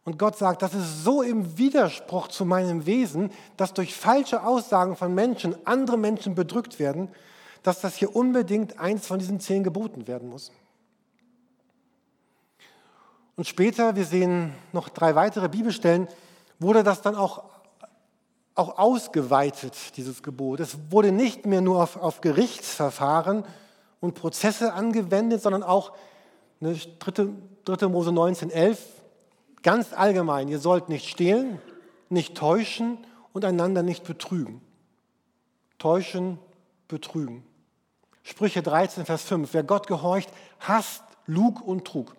Und 0.03 0.19
Gott 0.19 0.37
sagt, 0.37 0.61
das 0.61 0.73
ist 0.73 1.03
so 1.03 1.21
im 1.21 1.57
Widerspruch 1.57 2.27
zu 2.27 2.45
meinem 2.45 2.85
Wesen, 2.85 3.31
dass 3.57 3.73
durch 3.73 3.95
falsche 3.95 4.43
Aussagen 4.43 4.95
von 4.95 5.13
Menschen 5.13 5.55
andere 5.65 5.97
Menschen 5.97 6.35
bedrückt 6.35 6.79
werden, 6.79 7.09
dass 7.63 7.81
das 7.81 7.95
hier 7.95 8.15
unbedingt 8.15 8.79
eins 8.79 9.07
von 9.07 9.17
diesen 9.17 9.39
zehn 9.39 9.63
Geboten 9.63 10.07
werden 10.07 10.29
muss. 10.29 10.51
Und 13.35 13.47
später, 13.47 13.95
wir 13.95 14.05
sehen 14.05 14.53
noch 14.71 14.89
drei 14.89 15.15
weitere 15.15 15.49
Bibelstellen, 15.49 16.07
wurde 16.59 16.83
das 16.83 17.01
dann 17.01 17.15
auch, 17.15 17.43
auch 18.55 18.77
ausgeweitet, 18.77 19.75
dieses 19.97 20.23
Gebot. 20.23 20.61
Es 20.61 20.77
wurde 20.89 21.11
nicht 21.11 21.45
mehr 21.45 21.61
nur 21.61 21.83
auf, 21.83 21.97
auf 21.97 22.21
Gerichtsverfahren 22.21 23.43
und 23.99 24.15
Prozesse 24.15 24.73
angewendet, 24.73 25.41
sondern 25.41 25.61
auch 25.63 25.91
eine 26.61 26.75
3. 26.75 27.27
3. 27.65 27.87
Mose 27.87 28.11
19, 28.11 28.51
11, 28.51 28.79
ganz 29.63 29.91
allgemein, 29.93 30.47
ihr 30.47 30.59
sollt 30.59 30.87
nicht 30.87 31.09
stehlen, 31.09 31.59
nicht 32.09 32.35
täuschen 32.37 32.99
und 33.33 33.43
einander 33.43 33.83
nicht 33.83 34.03
betrügen. 34.03 34.61
Täuschen, 35.79 36.37
betrügen. 36.87 37.43
Sprüche 38.23 38.61
13, 38.61 39.05
Vers 39.05 39.23
5, 39.23 39.53
wer 39.53 39.63
Gott 39.63 39.87
gehorcht, 39.87 40.29
hasst 40.59 41.03
Lug 41.25 41.61
und 41.61 41.85
Trug. 41.85 42.15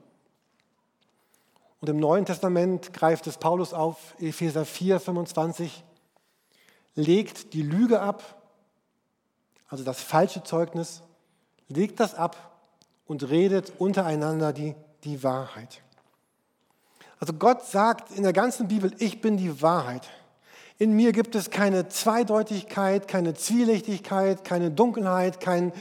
Und 1.81 1.89
im 1.89 1.99
Neuen 1.99 2.25
Testament 2.25 2.93
greift 2.93 3.27
es 3.27 3.39
Paulus 3.39 3.73
auf, 3.73 4.15
Epheser 4.19 4.65
4, 4.65 4.99
25, 4.99 5.85
legt 6.97 7.53
die 7.53 7.63
Lüge 7.63 8.01
ab, 8.01 8.43
also 9.69 9.85
das 9.85 10.01
falsche 10.01 10.43
Zeugnis, 10.43 11.03
legt 11.69 12.01
das 12.01 12.15
ab 12.15 12.59
und 13.07 13.29
redet 13.29 13.73
untereinander 13.79 14.53
die, 14.53 14.75
die 15.05 15.23
Wahrheit. 15.23 15.83
Also 17.21 17.33
Gott 17.33 17.65
sagt 17.65 18.11
in 18.11 18.25
der 18.25 18.33
ganzen 18.33 18.69
Bibel, 18.69 18.93
ich 18.99 19.21
bin 19.21 19.37
die 19.37 19.63
Wahrheit. 19.63 20.09
In 20.79 20.95
mir 20.95 21.13
gibt 21.13 21.35
es 21.35 21.51
keine 21.51 21.89
Zweideutigkeit, 21.89 23.09
keine 23.09 23.35
Zwielichtigkeit, 23.35 24.45
keine 24.45 24.71
Dunkelheit, 24.71 25.41
kein, 25.41 25.73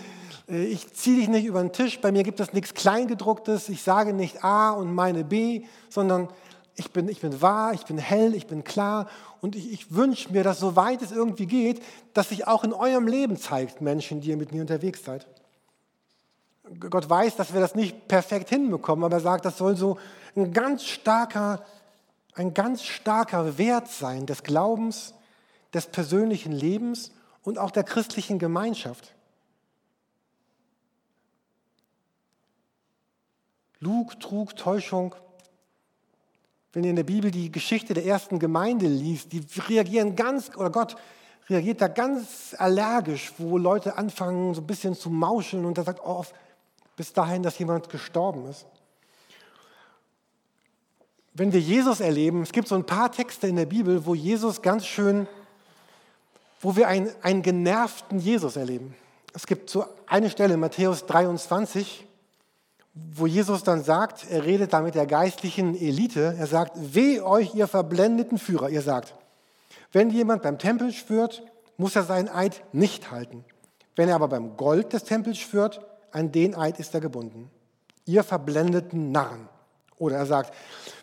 äh, 0.48 0.64
ich 0.64 0.94
ziehe 0.94 1.18
dich 1.18 1.28
nicht 1.28 1.46
über 1.46 1.62
den 1.62 1.74
Tisch, 1.74 2.00
bei 2.00 2.12
mir 2.14 2.24
gibt 2.24 2.40
es 2.40 2.54
nichts 2.54 2.74
Kleingedrucktes, 2.74 3.68
ich 3.68 3.84
sage 3.84 4.14
nicht 4.14 4.44
A 4.44 4.72
und 4.72 4.94
meine 4.94 5.26
B, 5.26 5.66
sondern 5.90 6.30
ich 6.76 6.92
bin, 6.92 7.08
ich 7.08 7.22
bin 7.22 7.42
wahr, 7.42 7.74
ich 7.74 7.86
bin 7.86 7.98
hell, 7.98 8.36
ich 8.36 8.48
bin 8.48 8.64
klar 8.64 9.08
und 9.42 9.56
ich, 9.56 9.72
ich 9.72 9.96
wünsche 9.96 10.32
mir, 10.32 10.44
dass 10.44 10.60
soweit 10.60 11.02
es 11.02 11.12
irgendwie 11.12 11.46
geht, 11.46 11.82
dass 12.14 12.30
sich 12.30 12.48
auch 12.48 12.64
in 12.64 12.74
eurem 12.74 13.08
Leben 13.08 13.38
zeigt, 13.38 13.82
Menschen, 13.82 14.22
die 14.22 14.30
ihr 14.30 14.38
mit 14.38 14.52
mir 14.52 14.62
unterwegs 14.62 15.04
seid. 15.04 15.26
Gott 16.80 17.10
weiß, 17.10 17.36
dass 17.36 17.54
wir 17.54 17.62
das 17.62 17.76
nicht 17.76 18.08
perfekt 18.08 18.50
hinbekommen, 18.50 19.06
aber 19.06 19.18
er 19.18 19.22
sagt, 19.22 19.46
das 19.46 19.58
soll 19.58 19.78
so 19.78 19.98
ein 20.36 20.52
ganz 20.52 20.84
starker, 20.84 21.64
ein 22.34 22.54
ganz 22.54 22.84
starker 22.84 23.58
Wert 23.58 23.88
sein 23.88 24.26
des 24.26 24.44
Glaubens, 24.44 25.14
des 25.74 25.88
persönlichen 25.88 26.52
Lebens 26.52 27.12
und 27.44 27.58
auch 27.58 27.72
der 27.72 27.84
christlichen 27.84 28.40
Gemeinschaft. 28.40 29.14
Lug, 33.80 34.20
Trug, 34.20 34.56
Täuschung. 34.56 35.16
Wenn 36.76 36.84
ihr 36.84 36.90
in 36.90 36.98
der 36.98 37.04
Bibel 37.04 37.32
die 37.32 37.54
Geschichte 37.54 37.94
der 37.94 38.06
ersten 38.06 38.38
Gemeinde 38.38 38.86
liest, 38.86 39.32
die 39.32 39.42
reagieren 39.70 40.18
ganz, 40.18 40.52
oder 40.58 40.70
Gott 40.70 40.98
reagiert 41.50 41.80
da 41.80 41.88
ganz 41.88 42.54
allergisch, 42.58 43.32
wo 43.38 43.58
Leute 43.58 43.98
anfangen, 43.98 44.54
so 44.54 44.60
ein 44.60 44.68
bisschen 44.68 44.94
zu 44.94 45.10
mauscheln 45.10 45.64
und 45.64 45.78
er 45.78 45.86
sagt, 45.86 46.02
oh, 46.04 46.26
bis 46.98 47.14
dahin, 47.14 47.44
dass 47.44 47.58
jemand 47.60 47.88
gestorben 47.90 48.50
ist. 48.50 48.66
Wenn 51.34 51.54
wir 51.54 51.62
Jesus 51.62 52.02
erleben, 52.02 52.42
es 52.42 52.52
gibt 52.52 52.68
so 52.68 52.76
ein 52.76 52.86
paar 52.86 53.10
Texte 53.10 53.48
in 53.48 53.56
der 53.56 53.68
Bibel, 53.68 54.06
wo 54.06 54.14
Jesus 54.14 54.62
ganz 54.62 54.86
schön, 54.86 55.28
wo 56.60 56.76
wir 56.76 56.90
einen, 56.90 57.10
einen 57.22 57.42
genervten 57.42 58.20
Jesus 58.20 58.58
erleben. 58.58 58.96
Es 59.34 59.48
gibt 59.48 59.70
so 59.70 59.86
eine 60.08 60.30
Stelle 60.30 60.56
in 60.56 60.60
Matthäus 60.60 61.06
23, 61.06 62.06
wo 62.96 63.28
Jesus 63.28 63.64
dann 63.64 63.84
sagt, 63.84 64.26
er 64.32 64.46
redet 64.46 64.72
da 64.72 64.82
mit 64.82 64.96
der 64.96 65.06
geistlichen 65.06 65.76
Elite, 65.76 66.36
er 66.40 66.48
sagt, 66.48 66.74
weh 66.76 67.20
euch, 67.20 67.54
ihr 67.54 67.68
verblendeten 67.68 68.38
Führer, 68.38 68.70
ihr 68.70 68.82
sagt, 68.82 69.14
wenn 69.92 70.10
jemand 70.10 70.42
beim 70.42 70.58
Tempel 70.58 70.94
schwört, 70.94 71.44
muss 71.78 71.96
er 71.96 72.04
seinen 72.04 72.30
Eid 72.30 72.64
nicht 72.72 73.12
halten. 73.12 73.44
Wenn 73.98 74.10
er 74.10 74.16
aber 74.16 74.30
beim 74.30 74.56
Gold 74.56 74.94
des 74.94 75.04
Tempels 75.04 75.38
schwört, 75.38 75.86
an 76.12 76.32
den 76.32 76.56
Eid 76.56 76.80
ist 76.80 76.94
er 76.94 77.02
gebunden. 77.02 77.50
Ihr 78.06 78.24
verblendeten 78.24 79.12
Narren. 79.12 79.50
Oder 79.98 80.18
er 80.18 80.26
sagt, 80.26 80.54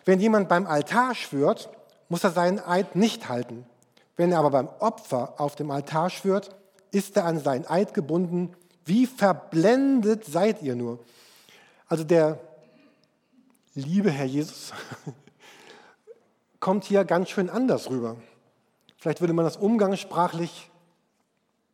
wenn 0.04 0.20
jemand 0.20 0.48
beim 0.48 0.66
Altar 0.66 1.14
schwört, 1.14 1.70
muss 2.08 2.24
er 2.24 2.30
seinen 2.30 2.58
Eid 2.58 2.96
nicht 2.96 3.28
halten. 3.28 3.66
Wenn 4.16 4.32
er 4.32 4.38
aber 4.38 4.50
beim 4.50 4.68
Opfer 4.78 5.34
auf 5.38 5.56
dem 5.56 5.70
Altar 5.70 6.10
schwört, 6.10 6.54
ist 6.90 7.16
er 7.16 7.24
an 7.24 7.38
seinen 7.38 7.66
Eid 7.66 7.94
gebunden. 7.94 8.52
Wie 8.84 9.06
verblendet 9.06 10.24
seid 10.24 10.62
ihr 10.62 10.74
nur? 10.74 10.98
Also 11.92 12.04
der 12.04 12.40
liebe 13.74 14.10
Herr 14.10 14.24
Jesus 14.24 14.72
kommt 16.58 16.84
hier 16.84 17.04
ganz 17.04 17.28
schön 17.28 17.50
anders 17.50 17.90
rüber. 17.90 18.16
Vielleicht 18.96 19.20
würde 19.20 19.34
man 19.34 19.44
das 19.44 19.58
umgangssprachlich 19.58 20.70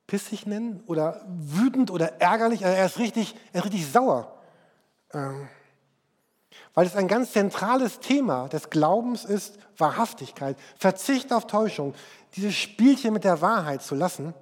pissig 0.09 0.45
nennen 0.45 0.83
oder 0.89 1.25
wütend 1.29 1.93
oder 1.93 2.21
ärgerlich. 2.21 2.65
Also 2.65 2.77
er 2.77 2.87
ist 2.87 2.99
richtig, 2.99 3.37
er 3.53 3.61
ist 3.61 3.67
richtig 3.67 3.87
sauer. 3.87 4.43
Ähm, 5.15 5.49
weil 6.75 6.87
es 6.87 6.97
ein 6.97 7.07
ganz 7.07 7.31
zentrales 7.31 8.01
Thema 8.01 8.49
des 8.49 8.71
Glaubens 8.71 9.25
ist, 9.25 9.57
Wahrhaftigkeit, 9.77 10.57
Verzicht 10.77 11.33
auf 11.33 11.47
Täuschung, 11.47 11.95
dieses 12.35 12.57
Spielchen 12.57 13.13
mit 13.13 13.23
der 13.23 13.41
Wahrheit 13.41 13.83
zu 13.83 13.95
lassen. 13.95 14.35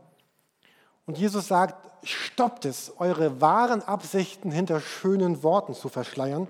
Und 1.04 1.18
Jesus 1.18 1.48
sagt, 1.48 1.95
stoppt 2.08 2.64
es, 2.64 2.92
eure 2.98 3.40
wahren 3.40 3.82
Absichten 3.82 4.50
hinter 4.50 4.80
schönen 4.80 5.42
Worten 5.42 5.74
zu 5.74 5.88
verschleiern. 5.88 6.48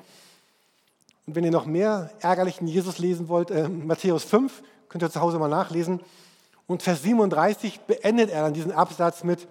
Und 1.26 1.34
wenn 1.34 1.44
ihr 1.44 1.50
noch 1.50 1.66
mehr 1.66 2.10
ärgerlichen 2.20 2.68
Jesus 2.68 2.98
lesen 2.98 3.28
wollt, 3.28 3.50
äh, 3.50 3.68
Matthäus 3.68 4.24
5, 4.24 4.62
könnt 4.88 5.02
ihr 5.02 5.10
zu 5.10 5.20
Hause 5.20 5.38
mal 5.38 5.48
nachlesen. 5.48 6.00
Und 6.66 6.82
Vers 6.82 7.02
37 7.02 7.80
beendet 7.80 8.30
er 8.30 8.42
dann 8.42 8.54
diesen 8.54 8.72
Absatz 8.72 9.24
mit, 9.24 9.46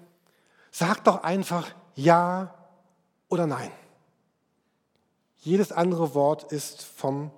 sagt 0.71 1.07
doch 1.07 1.23
einfach 1.23 1.67
Ja 1.95 2.53
oder 3.29 3.47
Nein. 3.47 3.71
Jedes 5.37 5.71
andere 5.71 6.13
Wort 6.15 6.51
ist 6.51 6.81
vom 6.81 7.31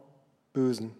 Bösen. 0.53 0.95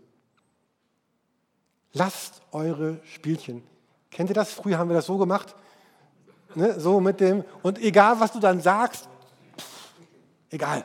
Lasst 1.94 2.42
eure 2.52 3.00
Spielchen. 3.06 3.64
Kennt 4.12 4.30
ihr 4.30 4.36
das? 4.36 4.52
Früher 4.52 4.78
haben 4.78 4.90
wir 4.90 4.96
das 4.96 5.06
so 5.06 5.18
gemacht. 5.18 5.56
Ne? 6.56 6.80
So 6.80 7.00
mit 7.00 7.20
dem, 7.20 7.44
und 7.62 7.80
egal 7.80 8.20
was 8.20 8.32
du 8.32 8.40
dann 8.40 8.62
sagst, 8.62 9.08
pff, 9.58 9.92
egal. 10.50 10.84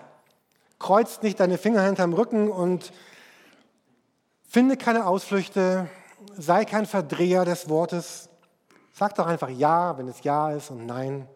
Kreuzt 0.79 1.23
nicht 1.23 1.39
deine 1.39 1.59
Finger 1.59 1.83
hinterm 1.83 2.13
Rücken 2.13 2.51
und 2.51 2.93
finde 4.49 4.77
keine 4.77 5.07
Ausflüchte, 5.07 5.89
sei 6.37 6.65
kein 6.65 6.87
Verdreher 6.87 7.45
des 7.45 7.69
Wortes. 7.69 8.29
Sag 8.93 9.15
doch 9.15 9.27
einfach 9.27 9.49
Ja, 9.49 9.97
wenn 9.97 10.09
es 10.09 10.23
Ja 10.23 10.53
ist 10.53 10.71
und 10.71 10.87
Nein, 10.87 11.27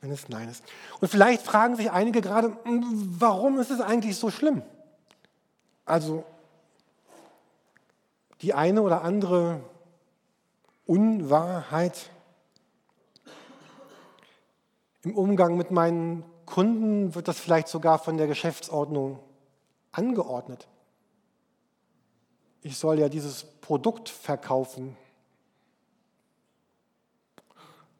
wenn 0.00 0.10
es 0.10 0.28
Nein 0.28 0.48
ist. 0.48 0.64
Und 1.00 1.08
vielleicht 1.08 1.42
fragen 1.42 1.76
sich 1.76 1.90
einige 1.90 2.20
gerade, 2.20 2.56
warum 2.64 3.58
ist 3.58 3.70
es 3.70 3.80
eigentlich 3.80 4.16
so 4.16 4.30
schlimm? 4.30 4.62
Also 5.84 6.24
die 8.40 8.54
eine 8.54 8.82
oder 8.82 9.02
andere 9.02 9.60
Unwahrheit 10.86 12.10
im 15.04 15.14
Umgang 15.14 15.56
mit 15.56 15.70
meinen 15.70 16.24
Kunden 16.46 17.14
wird 17.14 17.28
das 17.28 17.38
vielleicht 17.38 17.68
sogar 17.68 17.98
von 17.98 18.16
der 18.16 18.26
Geschäftsordnung 18.26 19.18
angeordnet 19.92 20.68
ich 22.64 22.78
soll 22.78 22.98
ja 22.98 23.08
dieses 23.10 23.44
Produkt 23.44 24.08
verkaufen. 24.08 24.96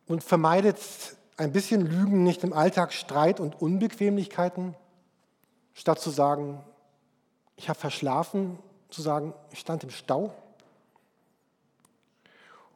Und 0.07 0.25
vermeidet 0.25 0.79
ein 1.37 1.53
bisschen 1.53 1.83
Lügen 1.83 2.25
nicht 2.25 2.43
im 2.45 2.53
Alltag 2.53 2.93
Streit 2.93 3.41
und 3.41 3.61
Unbequemlichkeiten, 3.61 4.75
statt 5.75 6.01
zu 6.01 6.11
sagen, 6.11 6.65
ich 7.57 7.69
habe 7.69 7.79
verschlafen, 7.79 8.59
zu 8.89 9.03
sagen, 9.03 9.35
ich 9.51 9.59
stand 9.59 9.85
im 9.85 9.91
Stau? 9.91 10.35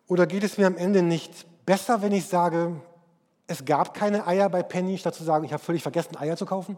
Oder 0.07 0.27
geht 0.27 0.43
es 0.43 0.59
mir 0.59 0.67
am 0.67 0.77
Ende 0.77 1.03
nicht 1.03 1.47
besser, 1.65 2.03
wenn 2.03 2.13
ich 2.13 2.27
sage, 2.27 2.81
es 3.49 3.65
gab 3.65 3.95
keine 3.95 4.27
Eier 4.27 4.49
bei 4.51 4.63
Penny, 4.63 4.99
statt 4.99 5.15
zu 5.15 5.25
sagen, 5.25 5.45
ich 5.45 5.53
habe 5.53 5.63
völlig 5.63 5.83
vergessen, 5.83 6.17
Eier 6.17 6.37
zu 6.37 6.47
kaufen? 6.47 6.77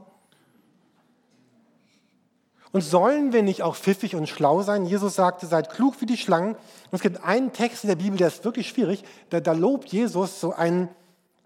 Und 2.73 2.83
sollen 2.83 3.33
wir 3.33 3.43
nicht 3.43 3.63
auch 3.63 3.75
pfiffig 3.75 4.15
und 4.15 4.29
schlau 4.29 4.63
sein? 4.63 4.87
Jesus 4.87 5.17
sagte, 5.17 5.47
seid 5.47 5.71
klug 5.71 6.01
wie 6.01 6.07
die 6.07 6.17
Schlangen. 6.17 6.55
Und 6.55 6.93
es 6.93 7.01
gibt 7.01 7.25
einen 7.25 7.53
Text 7.53 7.83
in 7.83 7.89
der 7.89 7.97
Bibel, 7.97 8.17
der 8.17 8.29
ist 8.29 8.45
wirklich 8.45 8.69
schwierig. 8.69 9.03
Da, 9.31 9.41
da 9.41 9.53
lobt 9.53 9.89
Jesus 9.89 10.41
so 10.41 10.53
einen, 10.53 10.89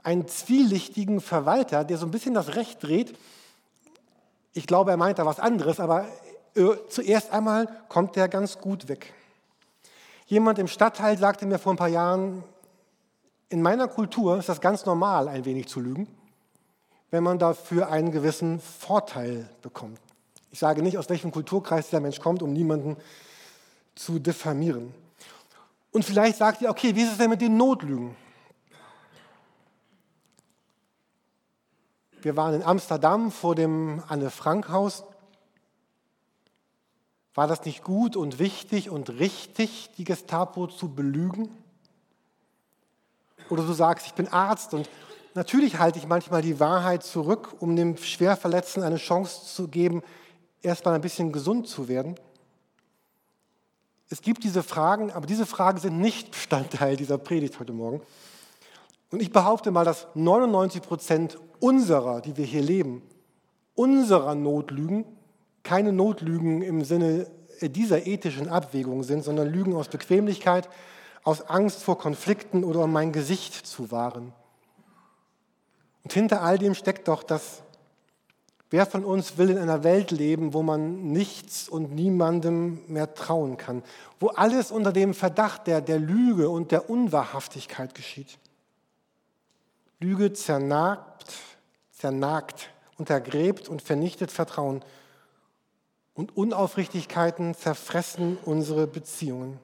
einen 0.02 0.28
zwielichtigen 0.28 1.22
Verwalter, 1.22 1.84
der 1.84 1.96
so 1.96 2.04
ein 2.04 2.10
bisschen 2.10 2.34
das 2.34 2.56
Recht 2.56 2.82
dreht. 2.82 3.16
Ich 4.52 4.66
glaube, 4.66 4.90
er 4.90 4.98
meint 4.98 5.18
da 5.18 5.24
was 5.24 5.40
anderes, 5.40 5.80
aber 5.80 6.06
äh, 6.54 6.66
zuerst 6.90 7.32
einmal 7.32 7.68
kommt 7.88 8.16
der 8.16 8.28
ganz 8.28 8.58
gut 8.58 8.88
weg. 8.88 9.14
Jemand 10.26 10.58
im 10.58 10.68
Stadtteil 10.68 11.16
sagte 11.16 11.46
mir 11.46 11.58
vor 11.58 11.72
ein 11.72 11.78
paar 11.78 11.88
Jahren, 11.88 12.44
in 13.48 13.62
meiner 13.62 13.88
Kultur 13.88 14.38
ist 14.38 14.48
das 14.48 14.60
ganz 14.60 14.86
normal, 14.86 15.28
ein 15.28 15.44
wenig 15.44 15.68
zu 15.68 15.80
lügen, 15.80 16.08
wenn 17.10 17.22
man 17.22 17.38
dafür 17.38 17.90
einen 17.90 18.10
gewissen 18.10 18.60
Vorteil 18.60 19.48
bekommt. 19.62 20.00
Ich 20.50 20.58
sage 20.58 20.82
nicht, 20.82 20.98
aus 20.98 21.08
welchem 21.08 21.32
Kulturkreis 21.32 21.90
der 21.90 22.00
Mensch 22.00 22.20
kommt, 22.20 22.42
um 22.42 22.52
niemanden 22.52 22.96
zu 23.94 24.18
diffamieren. 24.18 24.94
Und 25.92 26.04
vielleicht 26.04 26.38
sagt 26.38 26.62
ihr, 26.62 26.70
okay, 26.70 26.94
wie 26.96 27.02
ist 27.02 27.12
es 27.12 27.18
denn 27.18 27.30
mit 27.30 27.40
den 27.40 27.56
Notlügen? 27.56 28.16
Wir 32.20 32.36
waren 32.36 32.54
in 32.54 32.62
Amsterdam 32.62 33.30
vor 33.30 33.54
dem 33.54 34.02
Anne-Frank-Haus. 34.08 35.04
War 37.34 37.46
das 37.46 37.64
nicht 37.64 37.84
gut 37.84 38.16
und 38.16 38.38
wichtig 38.38 38.90
und 38.90 39.10
richtig, 39.10 39.90
die 39.98 40.04
Gestapo 40.04 40.66
zu 40.66 40.94
belügen? 40.94 41.48
Oder 43.50 43.62
du 43.62 43.72
sagst, 43.72 44.06
ich 44.06 44.14
bin 44.14 44.28
Arzt 44.28 44.74
und 44.74 44.88
natürlich 45.34 45.78
halte 45.78 45.98
ich 45.98 46.06
manchmal 46.06 46.42
die 46.42 46.60
Wahrheit 46.60 47.02
zurück, 47.02 47.56
um 47.60 47.76
dem 47.76 47.96
Schwerverletzten 47.96 48.82
eine 48.82 48.96
Chance 48.96 49.46
zu 49.46 49.68
geben, 49.68 50.02
erstmal 50.62 50.94
ein 50.94 51.00
bisschen 51.00 51.32
gesund 51.32 51.68
zu 51.68 51.88
werden. 51.88 52.14
Es 54.08 54.22
gibt 54.22 54.44
diese 54.44 54.62
Fragen, 54.62 55.10
aber 55.12 55.26
diese 55.26 55.46
Fragen 55.46 55.78
sind 55.78 55.98
nicht 55.98 56.30
Bestandteil 56.30 56.96
dieser 56.96 57.18
Predigt 57.18 57.58
heute 57.58 57.72
Morgen. 57.72 58.00
Und 59.10 59.20
ich 59.20 59.32
behaupte 59.32 59.70
mal, 59.70 59.84
dass 59.84 60.06
99 60.14 60.82
Prozent 60.82 61.38
unserer, 61.60 62.20
die 62.20 62.36
wir 62.36 62.44
hier 62.44 62.62
leben, 62.62 63.02
unserer 63.74 64.34
Notlügen 64.34 65.04
keine 65.64 65.92
Notlügen 65.92 66.62
im 66.62 66.84
Sinne 66.84 67.26
dieser 67.60 68.06
ethischen 68.06 68.48
Abwägung 68.48 69.02
sind, 69.02 69.24
sondern 69.24 69.48
Lügen 69.48 69.74
aus 69.74 69.88
Bequemlichkeit, 69.88 70.68
aus 71.24 71.48
Angst 71.48 71.82
vor 71.82 71.98
Konflikten 71.98 72.62
oder 72.62 72.84
um 72.84 72.92
mein 72.92 73.12
Gesicht 73.12 73.54
zu 73.54 73.90
wahren. 73.90 74.32
Und 76.04 76.12
hinter 76.12 76.42
all 76.42 76.58
dem 76.58 76.74
steckt 76.74 77.08
doch 77.08 77.22
das, 77.22 77.62
wer 78.70 78.84
von 78.84 79.04
uns 79.04 79.38
will 79.38 79.48
in 79.50 79.58
einer 79.58 79.84
Welt 79.84 80.10
leben, 80.10 80.52
wo 80.52 80.62
man 80.62 81.12
nichts 81.12 81.68
und 81.68 81.94
niemandem 81.94 82.82
mehr 82.88 83.14
trauen 83.14 83.56
kann, 83.56 83.82
wo 84.20 84.28
alles 84.28 84.70
unter 84.70 84.92
dem 84.92 85.14
Verdacht 85.14 85.66
der, 85.66 85.80
der 85.80 85.98
Lüge 85.98 86.50
und 86.50 86.72
der 86.72 86.90
Unwahrhaftigkeit 86.90 87.94
geschieht. 87.94 88.38
Lüge 90.00 90.34
zernagt, 90.34 91.32
zernagt, 91.90 92.68
untergräbt 92.98 93.68
und 93.68 93.80
vernichtet 93.80 94.30
Vertrauen. 94.30 94.84
Und 96.12 96.36
Unaufrichtigkeiten 96.36 97.54
zerfressen 97.54 98.36
unsere 98.44 98.86
Beziehungen. 98.86 99.58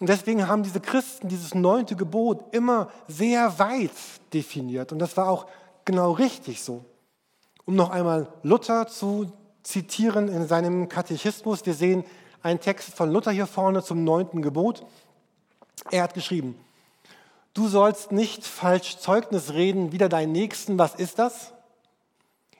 Und 0.00 0.08
deswegen 0.08 0.48
haben 0.48 0.62
diese 0.62 0.80
Christen 0.80 1.28
dieses 1.28 1.54
neunte 1.54 1.94
Gebot 1.94 2.52
immer 2.52 2.90
sehr 3.06 3.58
weit 3.58 3.90
definiert. 4.32 4.92
Und 4.92 4.98
das 4.98 5.16
war 5.16 5.28
auch 5.28 5.46
genau 5.84 6.12
richtig 6.12 6.62
so. 6.62 6.84
Um 7.64 7.76
noch 7.76 7.90
einmal 7.90 8.28
Luther 8.42 8.88
zu 8.88 9.32
zitieren 9.62 10.28
in 10.28 10.46
seinem 10.46 10.88
Katechismus, 10.88 11.64
wir 11.64 11.74
sehen 11.74 12.04
einen 12.42 12.60
Text 12.60 12.94
von 12.94 13.10
Luther 13.10 13.30
hier 13.30 13.46
vorne 13.46 13.82
zum 13.82 14.04
neunten 14.04 14.42
Gebot. 14.42 14.84
Er 15.90 16.02
hat 16.02 16.14
geschrieben, 16.14 16.58
du 17.54 17.68
sollst 17.68 18.12
nicht 18.12 18.44
falsch 18.44 18.98
Zeugnis 18.98 19.54
reden 19.54 19.92
wider 19.92 20.08
deinen 20.08 20.32
Nächsten. 20.32 20.78
Was 20.78 20.94
ist 20.96 21.18
das? 21.18 21.52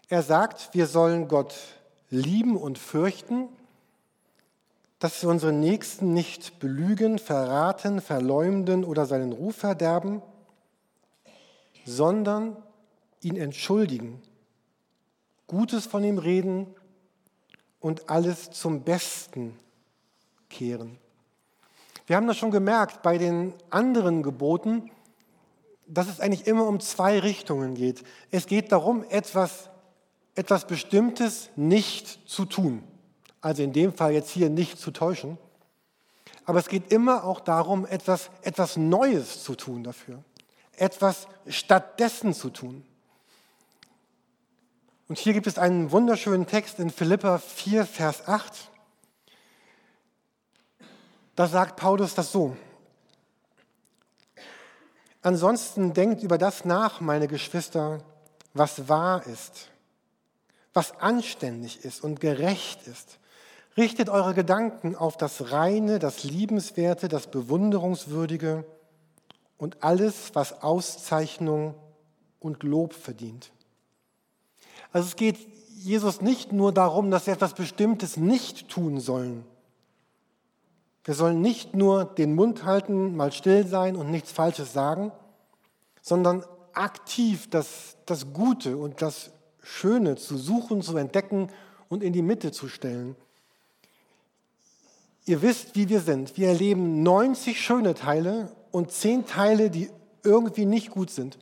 Er 0.09 0.23
sagt, 0.23 0.71
wir 0.73 0.87
sollen 0.87 1.29
Gott 1.29 1.55
lieben 2.11 2.57
und 2.57 2.79
fürchten 2.79 3.49
dass 5.05 5.23
wir 5.23 5.29
unseren 5.29 5.61
Nächsten 5.61 6.15
nicht 6.15 6.59
belügen, 6.61 7.19
verraten, 7.19 8.01
verleumden 8.01 8.85
oder 8.85 9.05
seinen 9.05 9.33
Ruf 9.33 9.57
verderben, 9.57 10.23
sondern 11.85 12.57
ihn 13.21 13.37
entschuldigen, 13.37 14.23
Gutes 15.47 15.85
von 15.85 16.03
ihm 16.05 16.17
reden 16.17 16.75
und 17.81 18.09
alles 18.09 18.51
zum 18.53 18.81
Besten 18.81 19.59
kehren. 20.49 20.97
Wir 22.07 22.17
haben 22.17 22.27
das 22.27 22.39
schon 22.39 22.51
gemerkt 22.51 23.03
bei 23.03 23.19
den 23.19 23.53
anderen 23.69 24.23
Geboten, 24.23 24.91
dass 25.87 26.09
es 26.09 26.19
eigentlich 26.19 26.47
immer 26.47 26.67
um 26.67 26.81
zwei 26.81 27.19
Richtungen 27.19 27.75
geht. 27.75 28.05
Es 28.31 28.47
geht 28.47 28.73
darum, 28.73 29.05
etwas, 29.11 29.69
etwas 30.35 30.67
Bestimmtes 30.67 31.51
nicht 31.57 32.27
zu 32.27 32.47
tun 32.47 32.83
also 33.45 33.63
in 33.63 33.75
dem 33.75 33.93
Fall 33.93 34.13
jetzt 34.13 34.31
hier 34.31 34.49
nicht 34.49 34.79
zu 34.79 34.91
täuschen. 34.91 35.37
Aber 36.47 36.59
es 36.59 36.69
geht 36.69 36.91
immer 36.91 37.25
auch 37.25 37.41
darum, 37.41 37.85
etwas, 37.85 38.31
etwas 38.41 38.79
Neues 38.79 39.45
zu 39.45 39.55
tun 39.55 39.85
dafür, 39.85 40.25
etwas 40.77 41.29
stattdessen 41.47 42.33
zu 42.33 42.49
tun. 42.49 42.87
Und 45.09 45.19
hier 45.19 45.35
gibt 45.35 45.47
es 45.47 45.59
einen 45.59 45.93
wunderschönen 45.93 46.47
Text 46.47 46.79
in 46.79 46.89
Philippa 46.89 47.37
4, 47.37 47.85
Vers 47.85 48.27
8. 48.27 48.71
Da 51.37 51.47
sagt 51.47 51.77
Paulus 51.77 52.15
das 52.15 52.33
so. 52.33 52.57
Ansonsten 55.21 55.93
denkt 55.93 56.23
über 56.23 56.39
das 56.39 56.65
nach, 56.65 57.03
meine 57.03 57.29
Geschwister, 57.29 58.03
was 58.55 58.89
wahr 58.89 59.27
ist, 59.27 59.69
was 60.73 60.99
anständig 60.99 61.85
ist 61.85 62.03
und 62.03 62.21
gerecht 62.21 62.87
ist, 62.87 63.19
Richtet 63.77 64.09
eure 64.09 64.35
Gedanken 64.35 64.95
auf 64.95 65.17
das 65.17 65.51
Reine, 65.51 65.99
das 65.99 66.23
Liebenswerte, 66.23 67.09
das 67.09 67.27
Bewunderungswürdige 67.27 68.65
und 69.59 69.83
alles, 69.83 70.31
was 70.35 70.63
Auszeichnung 70.63 71.75
und 72.39 72.63
Lob 72.63 72.93
verdient. 72.93 73.51
Also 74.93 75.09
es 75.09 75.17
geht 75.17 75.39
Jesus 75.77 76.21
nicht 76.21 76.53
nur 76.53 76.73
darum, 76.73 77.11
dass 77.11 77.27
wir 77.27 77.35
etwas 77.35 77.55
Bestimmtes 77.55 78.17
nicht 78.17 78.69
tun 78.69 79.01
sollen. 79.01 79.45
Wir 81.03 81.15
sollen 81.15 81.41
nicht 81.41 81.75
nur 81.75 82.05
den 82.05 82.35
Mund 82.35 82.65
halten, 82.65 83.17
mal 83.17 83.33
still 83.33 83.67
sein 83.67 83.97
und 83.97 84.11
nichts 84.11 84.31
Falsches 84.31 84.73
sagen, 84.73 85.13
sondern 86.01 86.45
aktiv 86.73 87.51
das, 87.51 87.97
das 88.07 88.33
Gute 88.33 88.77
und 88.77 89.03
das 89.03 89.33
Schöne 89.63 90.17
zu 90.17 90.37
suchen, 90.37 90.81
zu 90.81 90.97
entdecken 90.97 91.49
und 91.89 92.03
in 92.03 92.13
die 92.13 92.23
Mitte 92.23 92.53
zu 92.53 92.69
stellen. 92.69 93.17
Ihr 95.27 95.41
wisst, 95.43 95.75
wie 95.75 95.89
wir 95.89 96.01
sind. 96.01 96.37
Wir 96.37 96.49
erleben 96.49 97.03
90 97.03 97.61
schöne 97.61 97.95
Teile 97.95 98.53
und 98.71 98.91
10 98.93 99.27
Teile, 99.27 99.71
die 99.71 99.91
irgendwie 100.23 100.67
nicht 100.67 100.91
gut 100.91 101.11
sind. 101.11 101.39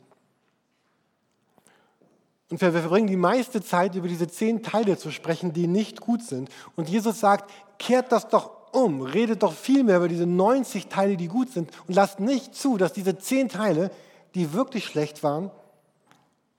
Und 2.49 2.61
wir 2.61 2.71
verbringen 2.71 3.07
die 3.07 3.15
meiste 3.15 3.63
Zeit, 3.63 3.95
über 3.95 4.07
diese 4.07 4.27
10 4.27 4.61
Teile 4.61 4.97
zu 4.97 5.11
sprechen, 5.11 5.53
die 5.53 5.67
nicht 5.67 6.01
gut 6.01 6.23
sind. 6.23 6.49
Und 6.75 6.87
Jesus 6.87 7.19
sagt, 7.19 7.49
kehrt 7.79 8.11
das 8.11 8.29
doch 8.29 8.71
um, 8.73 9.01
redet 9.01 9.43
doch 9.43 9.53
viel 9.53 9.83
mehr 9.83 9.97
über 9.97 10.07
diese 10.07 10.25
90 10.25 10.87
Teile, 10.87 11.17
die 11.17 11.27
gut 11.27 11.51
sind 11.51 11.69
und 11.87 11.95
lasst 11.95 12.19
nicht 12.19 12.55
zu, 12.55 12.77
dass 12.77 12.93
diese 12.93 13.17
10 13.17 13.49
Teile, 13.49 13.91
die 14.35 14.53
wirklich 14.53 14.85
schlecht 14.85 15.23
waren, 15.23 15.51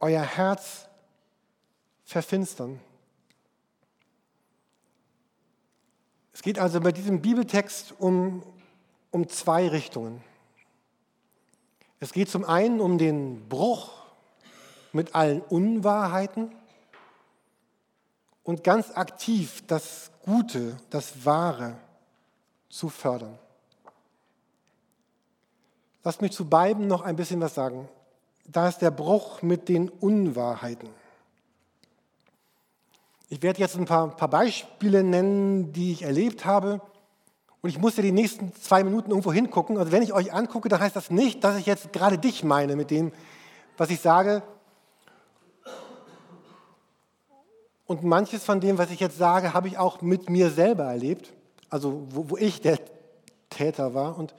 euer 0.01 0.23
Herz 0.23 0.89
verfinstern. 2.05 2.79
Es 6.35 6.42
geht 6.42 6.59
also 6.59 6.81
bei 6.81 6.92
diesem 6.92 7.23
Bibeltext 7.23 7.94
um, 7.99 8.42
um 9.12 9.29
zwei 9.29 9.68
Richtungen. 9.68 10.23
Es 12.01 12.12
geht 12.12 12.29
zum 12.29 12.44
einen 12.44 12.81
um 12.81 12.99
den 12.99 13.49
Bruch 13.49 13.92
mit 14.92 15.14
allen 15.14 15.40
Unwahrheiten 15.40 16.53
und 18.42 18.64
ganz 18.64 18.90
aktiv 18.90 19.62
das 19.68 20.11
Gute, 20.23 20.77
das 20.90 21.25
Wahre 21.25 21.77
zu 22.68 22.88
fördern. 22.88 23.38
Lasst 26.03 26.20
mich 26.20 26.33
zu 26.33 26.47
beiden 26.47 26.88
noch 26.88 27.03
ein 27.03 27.16
bisschen 27.16 27.40
was 27.40 27.55
sagen. 27.55 27.88
Da 28.47 28.68
ist 28.68 28.79
der 28.79 28.90
Bruch 28.90 29.40
mit 29.40 29.68
den 29.68 29.88
Unwahrheiten. 29.88 30.88
Ich 33.35 33.42
werde 33.42 33.59
jetzt 33.59 33.75
ein 33.75 33.85
paar, 33.85 34.14
paar 34.14 34.29
Beispiele 34.29 35.03
nennen, 35.03 35.73
die 35.73 35.90
ich 35.90 36.03
erlebt 36.03 36.44
habe. 36.44 36.81
Und 37.62 37.68
ich 37.68 37.81
muss 37.81 37.97
ja 37.97 38.03
die 38.05 38.12
nächsten 38.12 38.55
zwei 38.55 38.85
Minuten 38.85 39.11
irgendwo 39.11 39.33
hingucken. 39.33 39.77
Also 39.77 39.90
wenn 39.90 40.05
ich 40.05 40.12
euch 40.12 40.33
angucke, 40.33 40.68
dann 40.68 40.79
heißt 40.79 40.94
das 40.94 41.11
nicht, 41.11 41.42
dass 41.42 41.59
ich 41.59 41.66
jetzt 41.66 41.92
gerade 41.92 42.16
dich 42.16 42.44
meine 42.44 42.77
mit 42.77 42.92
dem, 42.92 43.11
was 43.77 43.90
ich 43.90 43.99
sage. 43.99 44.44
Und 47.87 48.05
manches 48.05 48.44
von 48.44 48.61
dem, 48.61 48.79
was 48.79 48.92
ich 48.92 49.01
jetzt 49.01 49.18
sage, 49.18 49.53
habe 49.53 49.66
ich 49.66 49.79
auch 49.79 50.01
mit 50.01 50.31
mir 50.31 50.51
selber 50.51 50.85
erlebt. 50.85 51.33
Also 51.70 52.07
wo, 52.11 52.31
wo 52.31 52.37
ich 52.37 52.61
der 52.61 52.79
Täter 53.51 53.94
war. 53.94 54.16
Und, 54.16 54.33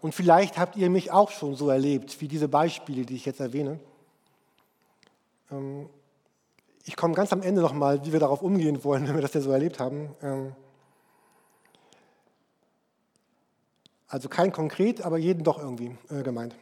und 0.00 0.14
vielleicht 0.14 0.56
habt 0.56 0.76
ihr 0.76 0.88
mich 0.88 1.12
auch 1.12 1.30
schon 1.30 1.54
so 1.56 1.68
erlebt, 1.68 2.22
wie 2.22 2.28
diese 2.28 2.48
Beispiele, 2.48 3.04
die 3.04 3.16
ich 3.16 3.26
jetzt 3.26 3.40
erwähne. 3.40 3.78
Ähm, 5.52 5.90
ich 6.86 6.94
komme 6.94 7.14
ganz 7.14 7.32
am 7.32 7.42
Ende 7.42 7.60
nochmal, 7.60 8.04
wie 8.06 8.12
wir 8.12 8.20
darauf 8.20 8.42
umgehen 8.42 8.82
wollen, 8.84 9.06
wenn 9.08 9.16
wir 9.16 9.22
das 9.22 9.34
ja 9.34 9.40
so 9.40 9.50
erlebt 9.50 9.78
haben. 9.78 10.14
Ähm, 10.22 10.54
also 14.08 14.28
kein 14.28 14.52
konkret, 14.52 15.02
aber 15.02 15.18
jeden 15.18 15.42
doch 15.42 15.58
irgendwie 15.58 15.96
äh, 16.10 16.22
gemeint. 16.22 16.54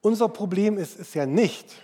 Unser 0.00 0.28
Problem 0.28 0.78
ist, 0.78 0.98
ist 0.98 1.14
ja 1.14 1.26
nicht, 1.26 1.74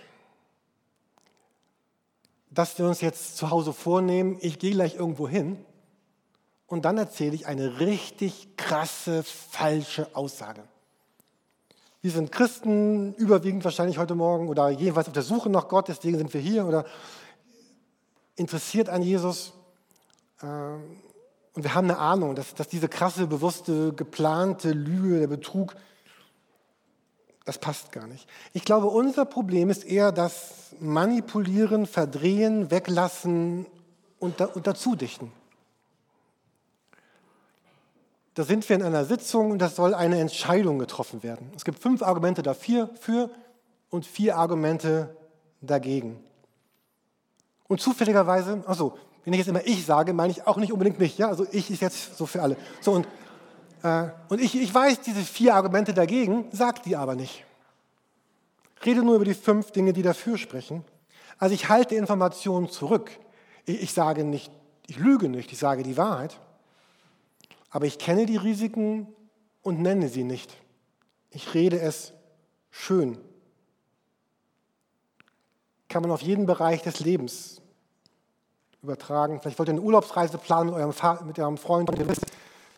dass 2.49 2.77
wir 2.77 2.85
uns 2.87 3.01
jetzt 3.01 3.37
zu 3.37 3.49
Hause 3.49 3.71
vornehmen, 3.71 4.37
ich 4.41 4.59
gehe 4.59 4.71
gleich 4.71 4.95
irgendwo 4.95 5.27
hin 5.27 5.63
und 6.67 6.85
dann 6.85 6.97
erzähle 6.97 7.35
ich 7.35 7.45
eine 7.45 7.79
richtig 7.79 8.57
krasse, 8.57 9.23
falsche 9.23 10.15
Aussage. 10.15 10.63
Wir 12.03 12.09
sind 12.09 12.31
Christen, 12.31 13.13
überwiegend 13.13 13.63
wahrscheinlich 13.63 13.99
heute 13.99 14.15
Morgen 14.15 14.49
oder 14.49 14.69
jedenfalls 14.69 15.07
auf 15.07 15.13
der 15.13 15.21
Suche 15.21 15.51
nach 15.51 15.67
Gott, 15.67 15.87
deswegen 15.87 16.17
sind 16.17 16.33
wir 16.33 16.41
hier 16.41 16.65
oder 16.65 16.83
interessiert 18.35 18.89
an 18.89 19.03
Jesus. 19.03 19.53
Ähm, 20.41 20.97
und 21.53 21.63
wir 21.63 21.75
haben 21.75 21.91
eine 21.91 21.99
Ahnung, 21.99 22.33
dass, 22.33 22.55
dass 22.55 22.67
diese 22.67 22.89
krasse, 22.89 23.27
bewusste, 23.27 23.93
geplante 23.93 24.71
Lüge, 24.71 25.19
der 25.19 25.27
Betrug, 25.27 25.75
das 27.45 27.59
passt 27.59 27.91
gar 27.91 28.07
nicht. 28.07 28.27
Ich 28.53 28.65
glaube, 28.65 28.87
unser 28.87 29.25
Problem 29.25 29.69
ist 29.69 29.83
eher 29.83 30.11
das 30.11 30.73
Manipulieren, 30.79 31.85
Verdrehen, 31.85 32.71
Weglassen 32.71 33.67
und, 34.17 34.41
und 34.41 34.65
dazudichten. 34.65 35.31
Da 38.33 38.43
sind 38.43 38.67
wir 38.69 38.75
in 38.75 38.83
einer 38.83 39.05
Sitzung 39.05 39.51
und 39.51 39.59
das 39.59 39.75
soll 39.75 39.93
eine 39.93 40.19
Entscheidung 40.19 40.79
getroffen 40.79 41.23
werden. 41.23 41.51
Es 41.55 41.65
gibt 41.65 41.79
fünf 41.79 42.01
Argumente 42.01 42.43
dafür 42.43 42.89
für 42.99 43.29
und 43.89 44.05
vier 44.05 44.37
Argumente 44.37 45.15
dagegen. 45.61 46.23
Und 47.67 47.81
zufälligerweise, 47.81 48.63
also 48.65 48.97
wenn 49.23 49.33
ich 49.33 49.39
jetzt 49.39 49.49
immer 49.49 49.65
ich 49.65 49.85
sage, 49.85 50.13
meine 50.13 50.31
ich 50.31 50.47
auch 50.47 50.57
nicht 50.57 50.71
unbedingt 50.71 50.99
mich, 50.99 51.17
ja, 51.17 51.27
also 51.27 51.45
ich 51.51 51.69
ist 51.69 51.81
jetzt 51.81 52.17
so 52.17 52.25
für 52.25 52.41
alle. 52.41 52.55
So 52.81 52.93
und 52.93 53.07
Äh, 53.83 54.09
und 54.29 54.39
ich, 54.39 54.55
ich 54.55 54.71
weiß 54.71 55.01
diese 55.01 55.21
vier 55.21 55.55
Argumente 55.55 55.93
dagegen, 55.93 56.45
sag 56.51 56.83
die 56.83 56.95
aber 56.95 57.15
nicht. 57.15 57.43
Rede 58.85 59.01
nur 59.01 59.15
über 59.15 59.25
die 59.25 59.33
fünf 59.33 59.71
Dinge, 59.71 59.91
die 59.91 60.03
dafür 60.03 60.37
sprechen. 60.37 60.83
Also 61.39 61.55
ich 61.55 61.69
halte 61.69 61.95
Informationen 61.95 62.69
zurück. 62.69 63.09
Ich, 63.65 63.81
ich 63.81 63.93
sage 63.93 64.23
nicht, 64.23 64.51
ich 64.87 64.97
lüge 64.97 65.29
nicht, 65.29 65.51
ich 65.51 65.57
sage 65.57 65.81
die 65.81 65.97
Wahrheit. 65.97 66.39
Aber 67.71 67.85
ich 67.85 67.97
kenne 67.97 68.25
die 68.25 68.37
Risiken 68.37 69.07
und 69.61 69.81
nenne 69.81 70.09
sie 70.09 70.23
nicht. 70.23 70.55
Ich 71.31 71.53
rede 71.53 71.79
es 71.79 72.13
schön. 72.69 73.17
Kann 75.87 76.03
man 76.03 76.11
auf 76.11 76.21
jeden 76.21 76.45
Bereich 76.45 76.83
des 76.83 76.99
Lebens 76.99 77.61
übertragen. 78.83 79.39
Vielleicht 79.39 79.57
wollt 79.57 79.69
ihr 79.69 79.73
eine 79.73 79.81
Urlaubsreise 79.81 80.37
planen 80.37 80.69
mit 80.69 80.75
eurem, 80.75 80.93
Fahr 80.93 81.23
mit 81.23 81.39
eurem 81.39 81.57
Freund 81.57 81.89
und 81.89 81.99
ihr 81.99 82.07
wisst, 82.07 82.25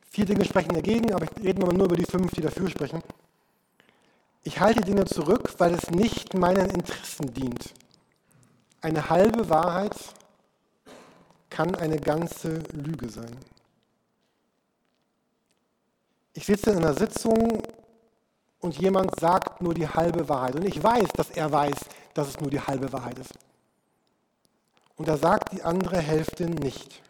vier 0.10 0.26
Dinge 0.26 0.46
sprechen 0.46 0.74
dagegen, 0.74 1.14
aber 1.14 1.26
ich 1.26 1.44
rede 1.44 1.60
nur 1.60 1.72
über 1.72 1.96
die 1.96 2.06
fünf, 2.06 2.32
die 2.32 2.42
dafür 2.42 2.70
sprechen. 2.70 3.02
Ich 4.44 4.60
halte 4.60 4.82
Dinge 4.82 5.06
zurück, 5.06 5.54
weil 5.58 5.74
es 5.74 5.90
nicht 5.90 6.34
meinen 6.34 6.70
Interessen 6.70 7.34
dient. 7.34 7.74
Eine 8.82 9.10
halbe 9.10 9.50
Wahrheit 9.50 9.96
kann 11.50 11.74
eine 11.76 11.98
ganze 11.98 12.60
Lüge 12.74 13.10
sein. 13.10 13.38
Ich 16.34 16.46
sitze 16.46 16.72
in 16.72 16.78
einer 16.78 16.94
Sitzung 16.94 17.62
und 18.60 18.78
jemand 18.78 19.20
sagt 19.20 19.62
nur 19.62 19.74
die 19.74 19.88
halbe 19.88 20.28
Wahrheit. 20.30 20.56
Und 20.56 20.66
ich 20.66 20.82
weiß, 20.82 21.10
dass 21.16 21.30
er 21.32 21.52
weiß, 21.52 21.76
dass 22.14 22.30
es 22.30 22.40
nur 22.40 22.50
die 22.50 22.62
halbe 22.62 22.92
Wahrheit 22.92 23.20
ist. 23.20 23.34
Und 24.96 25.08
er 25.08 25.18
sagt 25.18 25.52
die 25.52 25.64
andere 25.64 26.00
Hälfte 26.00 26.46
nicht. 26.46 27.02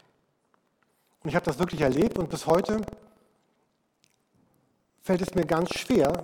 Und 1.22 1.30
ich 1.30 1.36
habe 1.36 1.46
das 1.46 1.60
wirklich 1.60 1.82
erlebt 1.82 2.18
und 2.18 2.30
bis 2.30 2.48
heute 2.48 2.82
fällt 5.02 5.22
es 5.22 5.36
mir 5.36 5.46
ganz 5.46 5.74
schwer, 5.78 6.24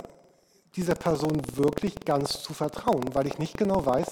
dieser 0.75 0.95
Person 0.95 1.41
wirklich 1.55 1.95
ganz 2.05 2.43
zu 2.43 2.53
vertrauen, 2.53 3.13
weil 3.13 3.27
ich 3.27 3.38
nicht 3.38 3.57
genau 3.57 3.85
weiß, 3.85 4.12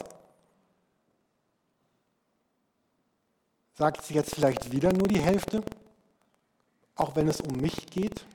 sagt 3.73 4.04
sie 4.04 4.15
jetzt 4.15 4.36
vielleicht 4.36 4.71
wieder 4.71 4.91
nur 4.91 5.08
die 5.08 5.21
Hälfte, 5.21 5.63
auch 6.95 7.15
wenn 7.15 7.28
es 7.28 7.41
um 7.41 7.58
mich 7.58 7.86
geht. 7.88 8.26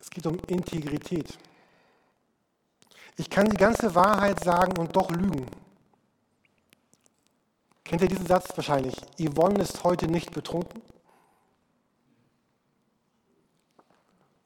Es 0.00 0.10
geht 0.10 0.26
um 0.26 0.38
Integrität. 0.48 1.38
Ich 3.16 3.28
kann 3.28 3.48
die 3.48 3.56
ganze 3.56 3.94
Wahrheit 3.94 4.42
sagen 4.42 4.78
und 4.78 4.96
doch 4.96 5.10
lügen. 5.10 5.46
Kennt 7.84 8.02
ihr 8.02 8.08
diesen 8.08 8.26
Satz 8.26 8.48
wahrscheinlich? 8.56 8.94
Yvonne 9.18 9.60
ist 9.60 9.84
heute 9.84 10.06
nicht 10.06 10.32
betrunken. 10.32 10.80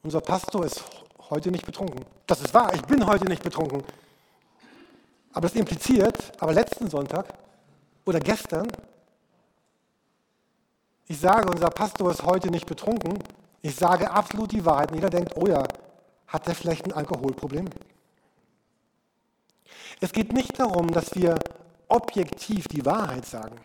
Unser 0.03 0.21
Pastor 0.21 0.65
ist 0.65 0.83
heute 1.29 1.51
nicht 1.51 1.65
betrunken. 1.65 2.05
Das 2.27 2.41
ist 2.41 2.53
wahr, 2.53 2.73
ich 2.73 2.81
bin 2.83 3.05
heute 3.05 3.25
nicht 3.25 3.43
betrunken. 3.43 3.83
Aber 5.31 5.47
das 5.47 5.55
impliziert, 5.55 6.31
aber 6.41 6.53
letzten 6.53 6.89
Sonntag 6.89 7.33
oder 8.05 8.19
gestern, 8.19 8.67
ich 11.07 11.19
sage, 11.19 11.49
unser 11.49 11.69
Pastor 11.69 12.11
ist 12.11 12.23
heute 12.23 12.49
nicht 12.49 12.65
betrunken, 12.65 13.19
ich 13.65 13.75
sage 13.75 14.11
absolut 14.11 14.51
die 14.51 14.63
Wahrheit. 14.63 14.91
Und 14.91 14.97
jeder 14.97 15.09
denkt, 15.09 15.35
oh 15.35 15.47
ja, 15.47 15.63
hat 16.27 16.47
er 16.47 16.53
vielleicht 16.53 16.85
ein 16.85 16.93
Alkoholproblem? 16.93 17.67
Es 19.99 20.11
geht 20.11 20.33
nicht 20.33 20.59
darum, 20.59 20.91
dass 20.91 21.15
wir 21.15 21.39
objektiv 21.87 22.67
die 22.67 22.85
Wahrheit 22.85 23.25
sagen. 23.25 23.55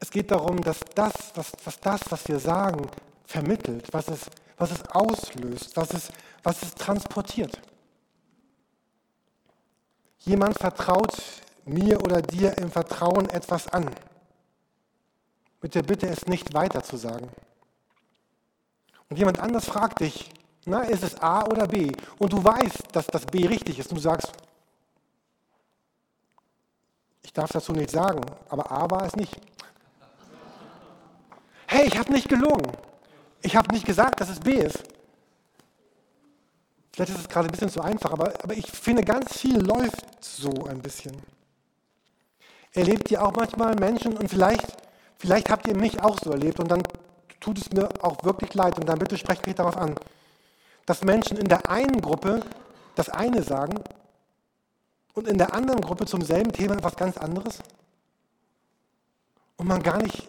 Es 0.00 0.10
geht 0.10 0.30
darum, 0.30 0.62
dass 0.62 0.80
das, 0.94 1.12
was, 1.34 1.52
was 1.64 1.80
das, 1.80 2.00
was 2.08 2.26
wir 2.28 2.38
sagen, 2.38 2.88
vermittelt, 3.26 3.92
was 3.92 4.08
es, 4.08 4.30
was 4.56 4.70
es 4.70 4.82
auslöst, 4.88 5.76
was 5.76 5.92
es, 5.92 6.08
was 6.42 6.62
es 6.62 6.74
transportiert. 6.74 7.60
Jemand 10.20 10.58
vertraut 10.58 11.14
mir 11.66 12.02
oder 12.02 12.22
dir 12.22 12.56
im 12.56 12.70
Vertrauen 12.70 13.28
etwas 13.28 13.68
an 13.68 13.90
mit 15.60 15.74
der 15.74 15.82
Bitte, 15.82 16.06
es 16.06 16.26
nicht 16.26 16.54
weiter 16.54 16.82
zu 16.82 16.96
sagen. 16.96 17.28
Und 19.08 19.18
jemand 19.18 19.40
anders 19.40 19.64
fragt 19.64 20.00
dich, 20.00 20.30
na, 20.64 20.82
ist 20.82 21.02
es 21.02 21.20
A 21.20 21.44
oder 21.46 21.66
B? 21.66 21.92
Und 22.18 22.32
du 22.32 22.44
weißt, 22.44 22.88
dass 22.92 23.06
das 23.06 23.24
B 23.26 23.46
richtig 23.46 23.78
ist. 23.78 23.90
Und 23.90 23.96
du 23.96 24.02
sagst, 24.02 24.30
ich 27.22 27.32
darf 27.32 27.50
dazu 27.50 27.72
nichts 27.72 27.92
sagen, 27.92 28.20
aber 28.48 28.70
A 28.70 28.90
war 28.90 29.04
es 29.04 29.16
nicht. 29.16 29.34
Hey, 31.66 31.86
ich 31.86 31.98
habe 31.98 32.12
nicht 32.12 32.28
gelogen. 32.28 32.72
Ich 33.42 33.56
habe 33.56 33.72
nicht 33.72 33.86
gesagt, 33.86 34.20
dass 34.20 34.28
es 34.28 34.40
B 34.40 34.52
ist. 34.52 34.82
Vielleicht 36.92 37.12
ist 37.12 37.20
es 37.20 37.28
gerade 37.28 37.48
ein 37.48 37.52
bisschen 37.52 37.70
zu 37.70 37.80
einfach, 37.80 38.10
aber, 38.10 38.32
aber 38.42 38.54
ich 38.54 38.66
finde, 38.66 39.04
ganz 39.04 39.38
viel 39.38 39.60
läuft 39.60 40.24
so 40.24 40.50
ein 40.64 40.82
bisschen. 40.82 41.16
Erlebt 42.72 43.10
ihr 43.10 43.22
auch 43.24 43.32
manchmal 43.32 43.74
Menschen 43.76 44.16
und 44.16 44.28
vielleicht 44.28 44.66
Vielleicht 45.18 45.50
habt 45.50 45.66
ihr 45.66 45.76
mich 45.76 46.00
auch 46.02 46.18
so 46.22 46.30
erlebt 46.30 46.60
und 46.60 46.70
dann 46.70 46.82
tut 47.40 47.58
es 47.58 47.70
mir 47.72 47.88
auch 48.02 48.22
wirklich 48.24 48.54
leid 48.54 48.78
und 48.78 48.88
dann 48.88 48.98
bitte 48.98 49.18
sprecht 49.18 49.46
mich 49.46 49.56
darauf 49.56 49.76
an, 49.76 49.94
dass 50.86 51.02
Menschen 51.02 51.36
in 51.36 51.48
der 51.48 51.68
einen 51.68 52.00
Gruppe 52.00 52.42
das 52.94 53.08
eine 53.08 53.42
sagen 53.42 53.82
und 55.14 55.28
in 55.28 55.38
der 55.38 55.54
anderen 55.54 55.80
Gruppe 55.80 56.06
zum 56.06 56.22
selben 56.22 56.52
Thema 56.52 56.74
etwas 56.74 56.96
ganz 56.96 57.16
anderes 57.16 57.58
und 59.56 59.66
man 59.66 59.82
gar 59.82 59.98
nicht 59.98 60.26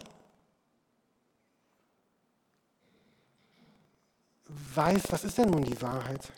weiß, 4.74 5.02
was 5.10 5.24
ist 5.24 5.38
denn 5.38 5.50
nun 5.50 5.62
die 5.62 5.80
Wahrheit. 5.80 6.32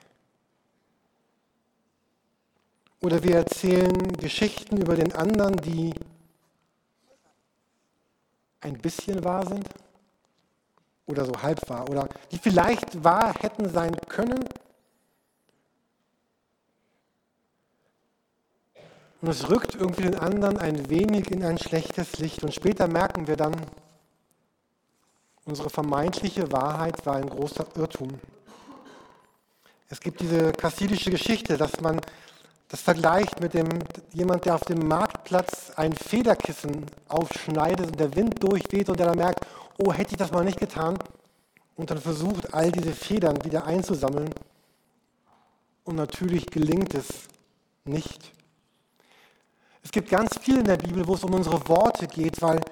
Oder 3.00 3.22
wir 3.22 3.36
erzählen 3.36 4.12
Geschichten 4.12 4.76
über 4.76 4.94
den 4.94 5.12
anderen, 5.12 5.56
die 5.56 5.92
ein 8.62 8.78
bisschen 8.78 9.22
wahr 9.24 9.46
sind 9.46 9.68
oder 11.06 11.24
so 11.24 11.32
halb 11.42 11.68
wahr 11.68 11.88
oder 11.90 12.08
die 12.30 12.38
vielleicht 12.38 13.04
wahr 13.04 13.34
hätten 13.40 13.68
sein 13.68 13.94
können. 14.08 14.48
Und 19.20 19.28
es 19.28 19.48
rückt 19.48 19.76
irgendwie 19.76 20.02
den 20.02 20.18
anderen 20.18 20.58
ein 20.58 20.88
wenig 20.90 21.30
in 21.30 21.44
ein 21.44 21.58
schlechtes 21.58 22.18
Licht. 22.18 22.42
Und 22.42 22.52
später 22.52 22.88
merken 22.88 23.28
wir 23.28 23.36
dann, 23.36 23.54
unsere 25.44 25.70
vermeintliche 25.70 26.50
Wahrheit 26.50 27.04
war 27.06 27.16
ein 27.16 27.28
großer 27.28 27.66
Irrtum. 27.76 28.18
Es 29.88 30.00
gibt 30.00 30.20
diese 30.20 30.52
kassidische 30.52 31.10
Geschichte, 31.10 31.56
dass 31.56 31.80
man 31.80 32.00
das 32.72 32.80
vergleicht 32.80 33.38
mit 33.38 33.52
dem, 33.52 33.68
jemand, 34.14 34.46
der 34.46 34.54
auf 34.54 34.62
dem 34.62 34.88
Marktplatz 34.88 35.72
ein 35.76 35.92
Federkissen 35.92 36.86
aufschneidet 37.06 37.88
und 37.88 38.00
der 38.00 38.16
Wind 38.16 38.42
durchweht 38.42 38.88
und 38.88 38.98
der 38.98 39.08
dann 39.08 39.18
merkt, 39.18 39.44
oh, 39.76 39.92
hätte 39.92 40.12
ich 40.12 40.16
das 40.16 40.32
mal 40.32 40.42
nicht 40.42 40.58
getan. 40.58 40.96
Und 41.76 41.90
dann 41.90 41.98
versucht, 41.98 42.54
all 42.54 42.72
diese 42.72 42.92
Federn 42.92 43.44
wieder 43.44 43.66
einzusammeln. 43.66 44.30
Und 45.84 45.96
natürlich 45.96 46.46
gelingt 46.46 46.94
es 46.94 47.08
nicht. 47.84 48.32
Es 49.82 49.90
gibt 49.90 50.08
ganz 50.08 50.38
viel 50.38 50.56
in 50.56 50.64
der 50.64 50.78
Bibel, 50.78 51.06
wo 51.06 51.12
es 51.12 51.24
um 51.24 51.34
unsere 51.34 51.68
Worte 51.68 52.06
geht, 52.06 52.40
weil, 52.40 52.62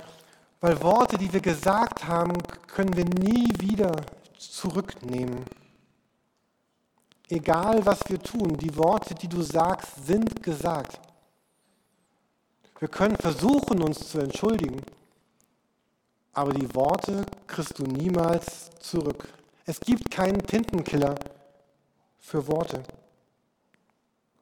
weil 0.63 0.83
Worte, 0.83 1.19
die 1.19 1.31
wir 1.31 1.41
gesagt 1.43 2.09
haben, 2.09 2.33
können 2.69 2.97
wir 2.97 3.05
nie 3.05 3.53
wieder 3.59 3.93
zurücknehmen. 4.39 5.45
Egal 7.31 7.87
was 7.87 8.01
wir 8.09 8.19
tun, 8.19 8.57
die 8.57 8.77
Worte, 8.77 9.15
die 9.15 9.29
du 9.29 9.41
sagst, 9.41 10.05
sind 10.05 10.43
gesagt. 10.43 11.01
Wir 12.81 12.89
können 12.89 13.15
versuchen, 13.17 13.81
uns 13.83 14.11
zu 14.11 14.19
entschuldigen, 14.19 14.83
aber 16.33 16.53
die 16.53 16.75
Worte 16.75 17.25
kriegst 17.47 17.79
du 17.79 17.85
niemals 17.85 18.71
zurück. 18.81 19.29
Es 19.65 19.79
gibt 19.79 20.11
keinen 20.11 20.45
Tintenkiller 20.45 21.15
für 22.19 22.49
Worte. 22.49 22.83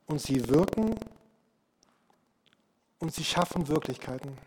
Und 0.06 0.22
sie 0.22 0.48
wirken 0.48 0.94
und 3.00 3.12
sie 3.12 3.24
schaffen 3.24 3.68
Wirklichkeiten. 3.68 4.38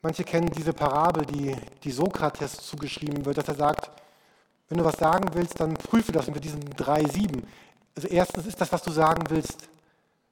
Manche 0.00 0.22
kennen 0.22 0.50
diese 0.50 0.72
Parabel, 0.72 1.26
die, 1.26 1.56
die 1.82 1.90
Sokrates 1.90 2.58
zugeschrieben 2.58 3.24
wird, 3.24 3.38
dass 3.38 3.48
er 3.48 3.56
sagt, 3.56 3.90
wenn 4.68 4.78
du 4.78 4.84
was 4.84 4.96
sagen 4.96 5.30
willst, 5.34 5.58
dann 5.60 5.74
prüfe 5.74 6.12
das 6.12 6.28
mit 6.28 6.44
diesen 6.44 6.60
drei 6.76 7.04
Sieben. 7.04 7.46
Also 7.96 8.08
erstens 8.08 8.46
ist 8.46 8.60
das, 8.60 8.70
was 8.70 8.82
du 8.82 8.92
sagen 8.92 9.24
willst, 9.28 9.68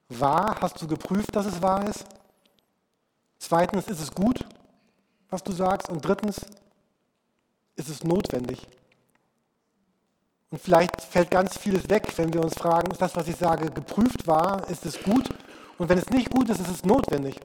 wahr? 0.09 0.57
Hast 0.61 0.81
du 0.81 0.87
geprüft, 0.87 1.35
dass 1.35 1.47
es 1.47 1.63
wahr 1.63 1.89
ist? 1.89 2.05
Zweitens 3.39 3.89
ist 3.89 4.01
es 4.01 4.15
gut, 4.15 4.45
was 5.31 5.43
du 5.43 5.53
sagst? 5.53 5.89
Und 5.89 6.05
drittens 6.05 6.41
ist 7.75 7.89
es 7.89 8.05
notwendig. 8.05 8.67
Und 10.51 10.61
vielleicht 10.61 11.01
fällt 11.01 11.31
ganz 11.31 11.59
vieles 11.59 11.89
weg, 11.91 12.13
wenn 12.17 12.33
wir 12.33 12.43
uns 12.43 12.55
fragen, 12.55 12.93
ist 12.93 13.03
das, 13.03 13.17
was 13.17 13.27
ich 13.27 13.37
sage, 13.37 13.71
geprüft 13.71 14.29
war? 14.29 14.69
Ist 14.71 14.87
es 14.87 15.03
gut? 15.03 15.29
Und 15.77 15.89
wenn 15.89 15.99
es 15.99 16.09
nicht 16.11 16.31
gut 16.31 16.49
ist, 16.51 16.61
ist 16.61 16.71
es 16.71 16.85
notwendig. 16.85 17.41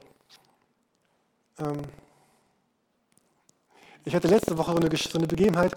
Ähm 1.58 1.82
ich 4.04 4.16
hatte 4.16 4.28
letzte 4.28 4.58
Woche 4.58 4.72
so 4.72 4.78
eine, 4.78 4.96
so 4.96 5.18
eine 5.18 5.28
Begebenheit, 5.28 5.74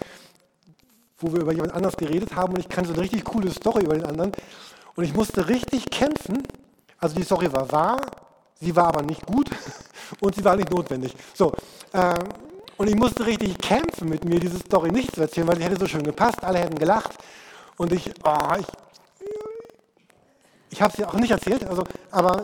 wo 1.17 1.31
wir 1.31 1.41
über 1.41 1.53
jemand 1.53 1.73
anders 1.73 1.95
geredet 1.95 2.35
haben 2.35 2.53
und 2.53 2.59
ich 2.59 2.69
kannte 2.69 2.89
so 2.89 2.93
eine 2.93 3.03
richtig 3.03 3.23
coole 3.23 3.51
Story 3.51 3.83
über 3.83 3.95
den 3.95 4.05
anderen. 4.05 4.31
Und 4.95 5.03
ich 5.03 5.13
musste 5.13 5.47
richtig 5.47 5.89
kämpfen. 5.89 6.43
Also 6.99 7.15
die 7.15 7.23
Story 7.23 7.51
war 7.51 7.71
wahr, 7.71 8.01
sie 8.59 8.75
war 8.75 8.87
aber 8.87 9.01
nicht 9.01 9.25
gut 9.25 9.49
und 10.21 10.35
sie 10.35 10.43
war 10.43 10.55
nicht 10.55 10.71
notwendig. 10.71 11.13
So, 11.33 11.53
äh, 11.93 12.15
und 12.77 12.89
ich 12.89 12.95
musste 12.95 13.25
richtig 13.25 13.57
kämpfen 13.57 14.09
mit 14.09 14.25
mir, 14.25 14.39
diese 14.39 14.59
Story 14.59 14.91
nicht 14.91 15.15
zu 15.15 15.21
erzählen, 15.21 15.47
weil 15.47 15.57
sie 15.57 15.63
hätte 15.63 15.79
so 15.79 15.87
schön 15.87 16.03
gepasst, 16.03 16.43
alle 16.43 16.59
hätten 16.59 16.77
gelacht. 16.77 17.11
Und 17.77 17.93
ich, 17.93 18.11
oh, 18.23 18.55
ich, 18.59 18.65
ich 20.71 20.81
habe 20.81 20.93
sie 20.95 21.05
auch 21.05 21.13
nicht 21.13 21.31
erzählt, 21.31 21.65
also, 21.65 21.83
aber 22.11 22.41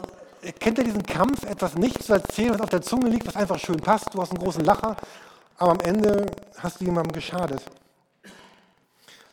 kennt 0.60 0.78
ihr 0.78 0.86
diesen 0.86 1.04
Kampf, 1.04 1.44
etwas 1.44 1.76
nicht 1.76 2.02
zu 2.02 2.14
erzählen, 2.14 2.54
was 2.54 2.62
auf 2.62 2.70
der 2.70 2.82
Zunge 2.82 3.10
liegt, 3.10 3.28
was 3.28 3.36
einfach 3.36 3.60
schön 3.60 3.78
passt? 3.78 4.14
Du 4.14 4.22
hast 4.22 4.32
einen 4.32 4.40
großen 4.40 4.64
Lacher, 4.64 4.96
aber 5.62 5.74
am 5.74 5.80
Ende 5.82 6.26
hast 6.58 6.82
du 6.82 6.86
jemandem 6.86 7.14
geschadet. 7.14 7.62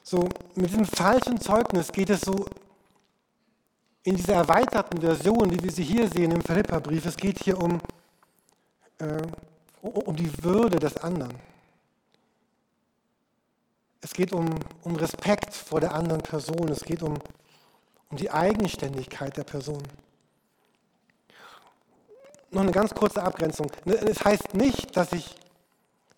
So, 0.02 0.28
mit 0.54 0.68
diesem 0.68 0.84
falschen 0.84 1.40
Zeugnis 1.40 1.90
geht 1.90 2.10
es 2.10 2.20
so 2.20 2.44
in 4.02 4.14
dieser 4.14 4.34
erweiterten 4.34 5.00
Version, 5.00 5.50
wie 5.50 5.62
wir 5.62 5.72
sie 5.72 5.82
hier 5.82 6.06
sehen 6.08 6.32
im 6.32 6.42
Philipperbrief. 6.42 7.06
Es 7.06 7.16
geht 7.16 7.42
hier 7.42 7.58
um, 7.58 7.80
äh, 8.98 9.22
um 9.80 10.16
die 10.16 10.30
Würde 10.44 10.78
des 10.78 10.98
anderen. 10.98 11.32
Es 14.02 14.12
geht 14.12 14.34
um, 14.34 14.50
um 14.82 14.96
Respekt 14.96 15.54
vor 15.54 15.80
der 15.80 15.94
anderen 15.94 16.20
Person. 16.20 16.68
Es 16.68 16.84
geht 16.84 17.02
um, 17.02 17.18
um 18.10 18.16
die 18.18 18.30
Eigenständigkeit 18.30 19.34
der 19.34 19.44
Person. 19.44 19.82
Noch 22.50 22.62
eine 22.62 22.72
ganz 22.72 22.94
kurze 22.94 23.22
Abgrenzung. 23.22 23.72
Es 23.86 24.22
heißt 24.22 24.52
nicht, 24.52 24.94
dass 24.94 25.12
ich, 25.12 25.34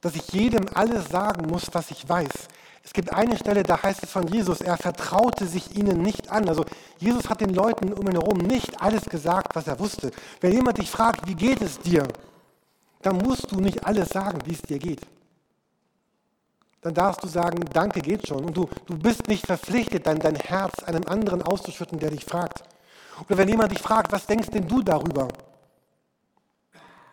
dass 0.00 0.14
ich 0.14 0.28
jedem 0.32 0.66
alles 0.74 1.08
sagen 1.08 1.46
muss, 1.46 1.68
was 1.72 1.90
ich 1.90 2.08
weiß. 2.08 2.48
Es 2.82 2.92
gibt 2.92 3.12
eine 3.12 3.36
Stelle, 3.36 3.62
da 3.62 3.82
heißt 3.82 4.02
es 4.02 4.10
von 4.10 4.26
Jesus, 4.26 4.60
er 4.60 4.76
vertraute 4.76 5.46
sich 5.46 5.76
ihnen 5.76 6.00
nicht 6.00 6.30
an. 6.30 6.48
Also 6.48 6.64
Jesus 6.98 7.28
hat 7.28 7.40
den 7.40 7.54
Leuten 7.54 7.92
um 7.92 8.06
ihn 8.06 8.12
herum 8.12 8.38
nicht 8.38 8.80
alles 8.80 9.04
gesagt, 9.04 9.54
was 9.54 9.66
er 9.66 9.78
wusste. 9.78 10.10
Wenn 10.40 10.52
jemand 10.52 10.78
dich 10.78 10.90
fragt, 10.90 11.26
wie 11.28 11.34
geht 11.34 11.60
es 11.60 11.78
dir, 11.78 12.08
dann 13.02 13.18
musst 13.18 13.52
du 13.52 13.60
nicht 13.60 13.86
alles 13.86 14.08
sagen, 14.08 14.38
wie 14.44 14.54
es 14.54 14.62
dir 14.62 14.78
geht. 14.78 15.00
Dann 16.80 16.94
darfst 16.94 17.22
du 17.22 17.28
sagen, 17.28 17.62
danke 17.72 18.00
geht 18.00 18.26
schon. 18.26 18.44
Und 18.44 18.56
du, 18.56 18.68
du 18.86 18.98
bist 18.98 19.28
nicht 19.28 19.46
verpflichtet, 19.46 20.06
dein, 20.06 20.18
dein 20.18 20.36
Herz 20.36 20.82
einem 20.84 21.04
anderen 21.06 21.42
auszuschütten, 21.42 21.98
der 21.98 22.10
dich 22.10 22.24
fragt. 22.24 22.62
Oder 23.28 23.36
wenn 23.36 23.48
jemand 23.48 23.70
dich 23.70 23.80
fragt, 23.80 24.12
was 24.12 24.26
denkst 24.26 24.48
denn 24.48 24.66
du 24.66 24.82
darüber? 24.82 25.28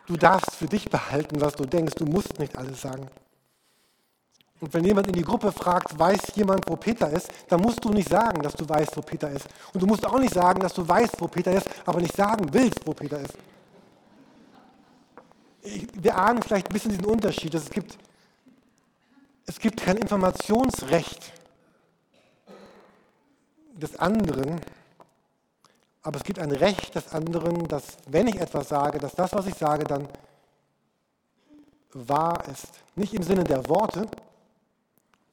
Du 0.08 0.16
darfst 0.16 0.56
für 0.56 0.66
dich 0.66 0.88
behalten, 0.88 1.40
was 1.40 1.54
du 1.54 1.66
denkst. 1.66 1.94
Du 1.96 2.06
musst 2.06 2.38
nicht 2.38 2.56
alles 2.56 2.80
sagen. 2.80 3.08
Und 4.60 4.74
wenn 4.74 4.84
jemand 4.84 5.06
in 5.06 5.12
die 5.12 5.22
Gruppe 5.22 5.52
fragt, 5.52 5.96
weiß 5.96 6.34
jemand, 6.34 6.68
wo 6.68 6.76
Peter 6.76 7.10
ist, 7.10 7.30
dann 7.48 7.60
musst 7.60 7.84
du 7.84 7.90
nicht 7.90 8.08
sagen, 8.08 8.42
dass 8.42 8.54
du 8.54 8.68
weißt, 8.68 8.96
wo 8.96 9.02
Peter 9.02 9.30
ist. 9.30 9.46
Und 9.72 9.82
du 9.82 9.86
musst 9.86 10.04
auch 10.04 10.18
nicht 10.18 10.34
sagen, 10.34 10.60
dass 10.60 10.72
du 10.74 10.88
weißt, 10.88 11.20
wo 11.20 11.28
Peter 11.28 11.52
ist, 11.52 11.68
aber 11.84 12.00
nicht 12.00 12.16
sagen 12.16 12.52
willst, 12.52 12.84
wo 12.86 12.92
Peter 12.92 13.20
ist. 13.20 13.34
Wir 15.62 16.16
ahnen 16.16 16.42
vielleicht 16.42 16.68
ein 16.68 16.72
bisschen 16.72 16.90
diesen 16.90 17.04
Unterschied. 17.04 17.54
Es 17.54 17.68
gibt, 17.68 17.98
es 19.46 19.58
gibt 19.58 19.80
kein 19.80 19.98
Informationsrecht 19.98 21.32
des 23.74 23.96
anderen, 23.96 24.60
aber 26.08 26.16
es 26.16 26.24
gibt 26.24 26.38
ein 26.38 26.50
Recht 26.50 26.94
des 26.94 27.12
anderen, 27.12 27.68
dass 27.68 27.98
wenn 28.06 28.28
ich 28.28 28.40
etwas 28.40 28.70
sage, 28.70 28.98
dass 28.98 29.14
das, 29.14 29.34
was 29.34 29.46
ich 29.46 29.54
sage, 29.56 29.84
dann 29.84 30.08
wahr 31.92 32.42
ist. 32.50 32.68
Nicht 32.96 33.12
im 33.12 33.22
Sinne 33.22 33.44
der 33.44 33.68
Worte, 33.68 34.06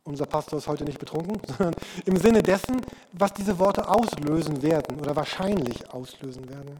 unser 0.03 0.25
Pastor 0.25 0.59
ist 0.59 0.67
heute 0.67 0.83
nicht 0.83 0.99
betrunken, 0.99 1.39
sondern 1.47 1.75
im 2.03 2.17
Sinne 2.17 2.43
dessen, 2.43 2.81
was 3.13 3.31
diese 3.31 3.57
Worte 3.57 3.87
auslösen 3.87 4.61
werden 4.61 4.99
oder 4.99 5.15
wahrscheinlich 5.15 5.89
auslösen 5.93 6.49
werden. 6.49 6.77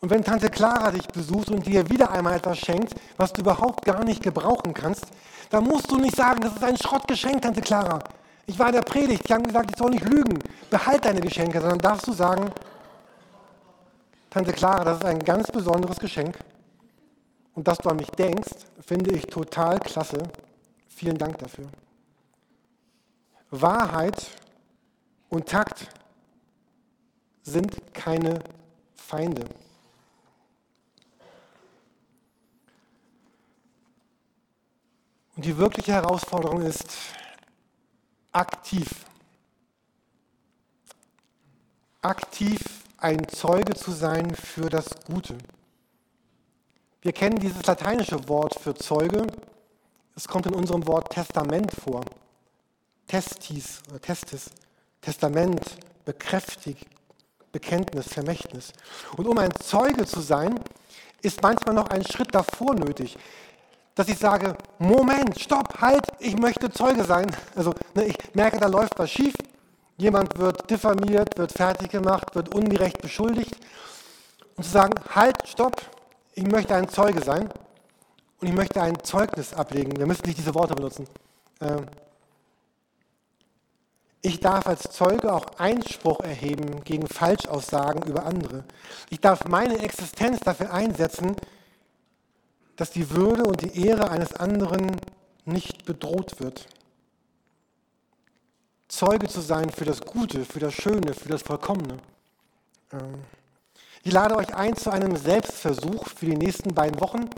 Und 0.00 0.10
wenn 0.10 0.24
Tante 0.24 0.50
Clara 0.50 0.90
dich 0.90 1.06
besucht 1.06 1.50
und 1.50 1.64
dir 1.64 1.88
wieder 1.88 2.10
einmal 2.10 2.34
etwas 2.34 2.58
schenkt, 2.58 2.92
was 3.16 3.32
du 3.32 3.42
überhaupt 3.42 3.84
gar 3.84 4.02
nicht 4.02 4.20
gebrauchen 4.20 4.74
kannst, 4.74 5.06
dann 5.50 5.62
musst 5.62 5.88
du 5.92 5.98
nicht 5.98 6.16
sagen, 6.16 6.40
das 6.40 6.54
ist 6.54 6.64
ein 6.64 6.76
Schrottgeschenk, 6.76 7.40
Tante 7.40 7.60
Clara. 7.60 8.00
Ich 8.48 8.58
war 8.58 8.68
in 8.68 8.72
der 8.72 8.80
Predigt, 8.82 9.28
die 9.28 9.34
haben 9.34 9.42
gesagt, 9.42 9.70
ich 9.70 9.76
soll 9.76 9.90
nicht 9.90 10.08
lügen. 10.08 10.38
Behalt 10.70 11.04
deine 11.04 11.20
Geschenke, 11.20 11.60
sondern 11.60 11.80
darfst 11.80 12.06
du 12.06 12.12
sagen, 12.12 12.50
Tante 14.30 14.52
Clara, 14.54 14.84
das 14.84 14.98
ist 14.98 15.04
ein 15.04 15.18
ganz 15.18 15.50
besonderes 15.50 15.98
Geschenk. 15.98 16.38
Und 17.54 17.68
dass 17.68 17.76
du 17.76 17.90
an 17.90 17.96
mich 17.96 18.08
denkst, 18.08 18.52
finde 18.80 19.14
ich 19.14 19.26
total 19.26 19.78
klasse. 19.80 20.22
Vielen 20.88 21.18
Dank 21.18 21.36
dafür. 21.36 21.66
Wahrheit 23.50 24.28
und 25.28 25.46
Takt 25.46 25.86
sind 27.42 27.92
keine 27.92 28.38
Feinde. 28.94 29.44
Und 35.36 35.44
die 35.44 35.58
wirkliche 35.58 35.92
Herausforderung 35.92 36.62
ist 36.62 36.86
aktiv. 38.38 38.88
Aktiv 42.02 42.60
ein 42.98 43.28
Zeuge 43.28 43.74
zu 43.74 43.90
sein 43.90 44.32
für 44.34 44.70
das 44.70 44.86
Gute. 45.06 45.36
Wir 47.02 47.12
kennen 47.12 47.40
dieses 47.40 47.66
lateinische 47.66 48.28
Wort 48.28 48.58
für 48.60 48.74
Zeuge, 48.74 49.26
es 50.14 50.26
kommt 50.26 50.46
in 50.46 50.54
unserem 50.54 50.86
Wort 50.86 51.10
Testament 51.10 51.72
vor. 51.72 52.04
Testis 53.06 53.82
Testis. 54.02 54.50
Testament, 55.00 55.60
bekräftigt, 56.04 56.84
Bekenntnis, 57.52 58.08
Vermächtnis. 58.08 58.72
Und 59.16 59.26
um 59.26 59.38
ein 59.38 59.54
Zeuge 59.60 60.06
zu 60.06 60.20
sein, 60.20 60.60
ist 61.22 61.42
manchmal 61.42 61.74
noch 61.74 61.88
ein 61.88 62.04
Schritt 62.04 62.34
davor 62.34 62.74
nötig, 62.74 63.16
dass 63.98 64.06
ich 64.06 64.18
sage, 64.18 64.56
Moment, 64.78 65.40
stopp, 65.40 65.80
halt, 65.80 66.04
ich 66.20 66.36
möchte 66.36 66.70
Zeuge 66.70 67.02
sein. 67.02 67.26
Also 67.56 67.74
ne, 67.94 68.04
ich 68.04 68.16
merke, 68.32 68.60
da 68.60 68.68
läuft 68.68 68.96
was 68.96 69.10
schief. 69.10 69.34
Jemand 69.96 70.38
wird 70.38 70.70
diffamiert, 70.70 71.36
wird 71.36 71.50
fertig 71.50 71.90
gemacht, 71.90 72.32
wird 72.36 72.54
ungerecht 72.54 73.02
beschuldigt. 73.02 73.56
Und 74.54 74.62
zu 74.62 74.70
sagen, 74.70 74.94
halt, 75.12 75.36
stopp, 75.48 75.82
ich 76.34 76.46
möchte 76.46 76.76
ein 76.76 76.88
Zeuge 76.88 77.24
sein. 77.24 77.50
Und 78.40 78.46
ich 78.46 78.54
möchte 78.54 78.80
ein 78.80 79.02
Zeugnis 79.02 79.52
ablegen. 79.52 79.96
Wir 79.96 80.06
müssen 80.06 80.26
nicht 80.26 80.38
diese 80.38 80.54
Worte 80.54 80.76
benutzen. 80.76 81.08
Ähm, 81.60 81.86
ich 84.22 84.38
darf 84.38 84.68
als 84.68 84.82
Zeuge 84.92 85.32
auch 85.32 85.44
Einspruch 85.58 86.20
erheben 86.20 86.84
gegen 86.84 87.08
Falschaussagen 87.08 88.04
über 88.04 88.26
andere. 88.26 88.62
Ich 89.10 89.20
darf 89.20 89.44
meine 89.46 89.80
Existenz 89.80 90.38
dafür 90.38 90.72
einsetzen, 90.72 91.34
dass 92.78 92.92
die 92.92 93.10
Würde 93.10 93.42
und 93.42 93.60
die 93.60 93.86
Ehre 93.86 94.10
eines 94.10 94.32
anderen 94.34 94.96
nicht 95.44 95.84
bedroht 95.84 96.38
wird. 96.38 96.66
Zeuge 98.86 99.26
zu 99.26 99.40
sein 99.40 99.68
für 99.70 99.84
das 99.84 100.00
Gute, 100.00 100.44
für 100.44 100.60
das 100.60 100.74
Schöne, 100.74 101.12
für 101.12 101.28
das 101.28 101.42
Vollkommene. 101.42 101.98
Ähm, 102.92 103.24
ich 104.04 104.12
lade 104.12 104.36
euch 104.36 104.54
ein 104.54 104.76
zu 104.76 104.90
einem 104.90 105.16
Selbstversuch 105.16 106.06
für 106.08 106.26
die 106.26 106.36
nächsten 106.36 106.72
beiden 106.72 107.00
Wochen 107.00 107.28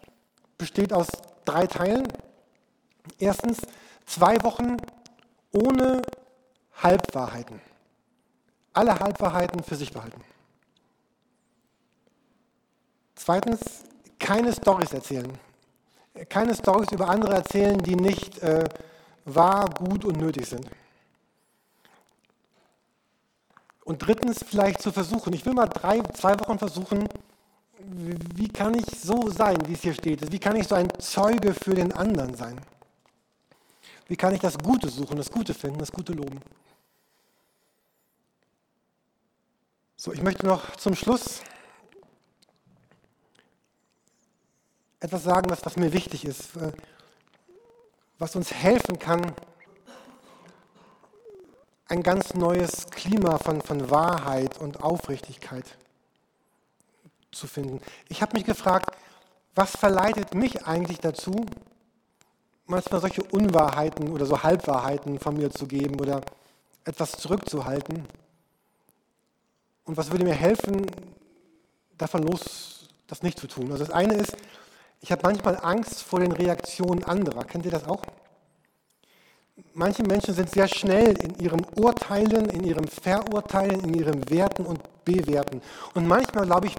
besteht 0.59 0.92
aus 0.92 1.09
drei 1.46 1.66
Teilen. 1.66 2.07
Erstens, 3.18 3.62
zwei 4.05 4.37
Wochen 4.42 4.76
ohne 5.53 6.03
Halbwahrheiten. 6.83 7.62
Alle 8.74 9.00
Halbwahrheiten 9.00 9.64
für 9.64 9.74
sich 9.74 9.90
behalten. 9.90 10.22
Zweitens, 13.14 13.85
keine 14.20 14.52
Storys 14.52 14.92
erzählen. 14.92 15.33
Keine 16.28 16.54
Storys 16.54 16.92
über 16.92 17.09
andere 17.09 17.35
erzählen, 17.35 17.78
die 17.78 17.96
nicht 17.96 18.38
äh, 18.42 18.68
wahr, 19.24 19.68
gut 19.70 20.04
und 20.04 20.18
nötig 20.18 20.46
sind. 20.46 20.68
Und 23.85 23.98
drittens, 23.98 24.44
vielleicht 24.44 24.80
zu 24.80 24.92
versuchen, 24.92 25.33
ich 25.33 25.44
will 25.44 25.54
mal 25.54 25.66
drei, 25.66 26.00
zwei 26.14 26.38
Wochen 26.38 26.59
versuchen, 26.59 27.09
wie 27.83 28.48
kann 28.48 28.74
ich 28.74 28.87
so 29.00 29.30
sein, 29.30 29.56
wie 29.66 29.72
es 29.72 29.83
hier 29.83 29.94
steht? 29.94 30.30
Wie 30.30 30.38
kann 30.38 30.54
ich 30.54 30.68
so 30.68 30.74
ein 30.74 30.88
Zeuge 31.00 31.54
für 31.54 31.74
den 31.74 31.92
anderen 31.92 32.37
sein? 32.37 32.61
Wie 34.06 34.16
kann 34.16 34.35
ich 34.35 34.40
das 34.40 34.59
Gute 34.59 34.88
suchen, 34.88 35.16
das 35.16 35.30
Gute 35.30 35.54
finden, 35.54 35.78
das 35.78 35.90
Gute 35.90 36.12
loben? 36.12 36.40
So, 39.96 40.12
ich 40.12 40.22
möchte 40.22 40.46
noch 40.46 40.76
zum 40.76 40.94
Schluss 40.94 41.40
etwas 45.00 45.24
sagen, 45.24 45.50
was, 45.50 45.64
was 45.64 45.76
mir 45.76 45.92
wichtig 45.92 46.24
ist, 46.24 46.56
äh, 46.56 46.72
was 48.18 48.36
uns 48.36 48.52
helfen 48.52 48.98
kann, 48.98 49.34
ein 51.88 52.02
ganz 52.02 52.34
neues 52.34 52.86
Klima 52.90 53.38
von, 53.38 53.62
von 53.62 53.90
Wahrheit 53.90 54.60
und 54.60 54.82
Aufrichtigkeit 54.82 55.64
zu 57.32 57.48
finden. 57.48 57.80
Ich 58.08 58.22
habe 58.22 58.36
mich 58.36 58.44
gefragt, 58.44 58.94
was 59.54 59.72
verleitet 59.72 60.34
mich 60.34 60.66
eigentlich 60.66 61.00
dazu, 61.00 61.44
manchmal 62.66 63.00
solche 63.00 63.24
Unwahrheiten 63.24 64.12
oder 64.12 64.26
so 64.26 64.42
Halbwahrheiten 64.42 65.18
von 65.18 65.36
mir 65.36 65.50
zu 65.50 65.66
geben 65.66 65.98
oder 65.98 66.20
etwas 66.84 67.12
zurückzuhalten? 67.12 68.06
Und 69.84 69.96
was 69.96 70.12
würde 70.12 70.24
mir 70.24 70.34
helfen, 70.34 70.86
davon 71.98 72.22
los, 72.22 72.88
das 73.08 73.22
nicht 73.22 73.38
zu 73.38 73.48
tun? 73.48 73.72
Also 73.72 73.84
das 73.84 73.92
eine 73.92 74.14
ist, 74.14 74.36
ich 75.00 75.10
habe 75.10 75.22
manchmal 75.24 75.58
Angst 75.62 76.02
vor 76.02 76.20
den 76.20 76.32
Reaktionen 76.32 77.04
anderer. 77.04 77.44
Kennt 77.44 77.64
ihr 77.64 77.70
das 77.70 77.86
auch? 77.86 78.02
Manche 79.74 80.02
Menschen 80.02 80.34
sind 80.34 80.50
sehr 80.50 80.68
schnell 80.68 81.14
in 81.22 81.38
ihrem 81.38 81.60
Urteilen, 81.76 82.48
in 82.48 82.64
ihrem 82.64 82.86
Verurteilen, 82.86 83.80
in 83.80 83.94
ihrem 83.94 84.28
Werten 84.30 84.66
und 84.66 84.80
Bewerten. 85.04 85.62
Und 85.94 86.06
manchmal, 86.06 86.46
glaube 86.46 86.66
ich, 86.66 86.76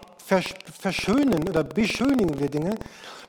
verschönen 0.80 1.48
oder 1.50 1.64
beschönigen 1.64 2.40
wir 2.40 2.50
Dinge, 2.50 2.76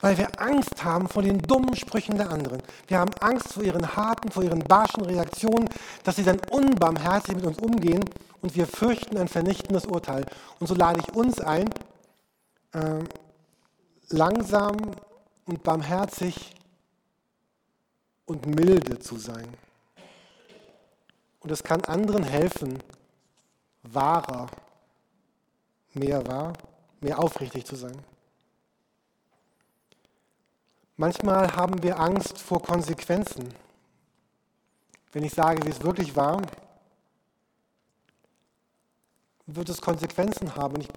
weil 0.00 0.18
wir 0.18 0.28
Angst 0.40 0.84
haben 0.84 1.08
vor 1.08 1.22
den 1.22 1.38
dummen 1.38 1.74
Sprüchen 1.76 2.16
der 2.16 2.30
anderen. 2.30 2.62
Wir 2.86 2.98
haben 2.98 3.12
Angst 3.20 3.52
vor 3.52 3.62
ihren 3.62 3.96
harten, 3.96 4.30
vor 4.30 4.42
ihren 4.42 4.60
barschen 4.60 5.04
Reaktionen, 5.04 5.68
dass 6.04 6.16
sie 6.16 6.24
dann 6.24 6.40
unbarmherzig 6.50 7.36
mit 7.36 7.46
uns 7.46 7.58
umgehen 7.58 8.04
und 8.40 8.54
wir 8.56 8.66
fürchten 8.66 9.16
ein 9.16 9.28
vernichtendes 9.28 9.86
Urteil. 9.86 10.26
Und 10.60 10.66
so 10.66 10.74
lade 10.74 11.00
ich 11.00 11.14
uns 11.14 11.40
ein, 11.40 11.68
äh, 12.72 13.04
langsam 14.12 14.76
und 15.46 15.62
barmherzig 15.62 16.54
und 18.26 18.46
milde 18.46 18.98
zu 18.98 19.16
sein. 19.16 19.48
Und 21.40 21.50
es 21.50 21.62
kann 21.62 21.84
anderen 21.84 22.22
helfen, 22.22 22.78
wahrer, 23.82 24.48
mehr 25.94 26.26
wahr, 26.26 26.52
mehr 27.00 27.18
aufrichtig 27.18 27.66
zu 27.66 27.74
sein. 27.74 27.98
Manchmal 30.96 31.56
haben 31.56 31.82
wir 31.82 31.98
Angst 31.98 32.38
vor 32.38 32.62
Konsequenzen. 32.62 33.52
Wenn 35.12 35.24
ich 35.24 35.32
sage, 35.32 35.64
wie 35.64 35.70
es 35.70 35.82
wirklich 35.82 36.14
war, 36.14 36.40
wird 39.46 39.68
es 39.68 39.80
Konsequenzen 39.80 40.54
haben. 40.54 40.80
Ich 40.80 40.88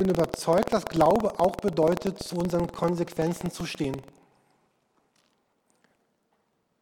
bin 0.00 0.08
überzeugt, 0.08 0.72
dass 0.72 0.86
Glaube 0.86 1.38
auch 1.38 1.56
bedeutet, 1.56 2.22
zu 2.22 2.36
unseren 2.36 2.72
Konsequenzen 2.72 3.50
zu 3.50 3.66
stehen. 3.66 4.00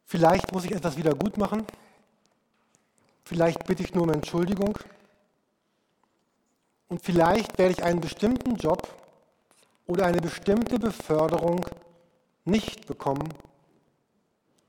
Vielleicht 0.05 0.53
muss 0.53 0.63
ich 0.63 0.71
etwas 0.71 0.95
wieder 0.95 1.13
gut 1.13 1.37
machen. 1.37 1.65
Vielleicht 3.25 3.65
bitte 3.65 3.83
ich 3.83 3.93
nur 3.93 4.03
um 4.03 4.09
Entschuldigung. 4.11 4.79
Und 6.87 7.03
vielleicht 7.03 7.57
werde 7.57 7.73
ich 7.73 7.83
einen 7.83 7.99
bestimmten 7.99 8.55
Job 8.55 8.87
oder 9.85 10.05
eine 10.05 10.21
bestimmte 10.21 10.79
Beförderung 10.79 11.65
nicht 12.45 12.87
bekommen, 12.87 13.27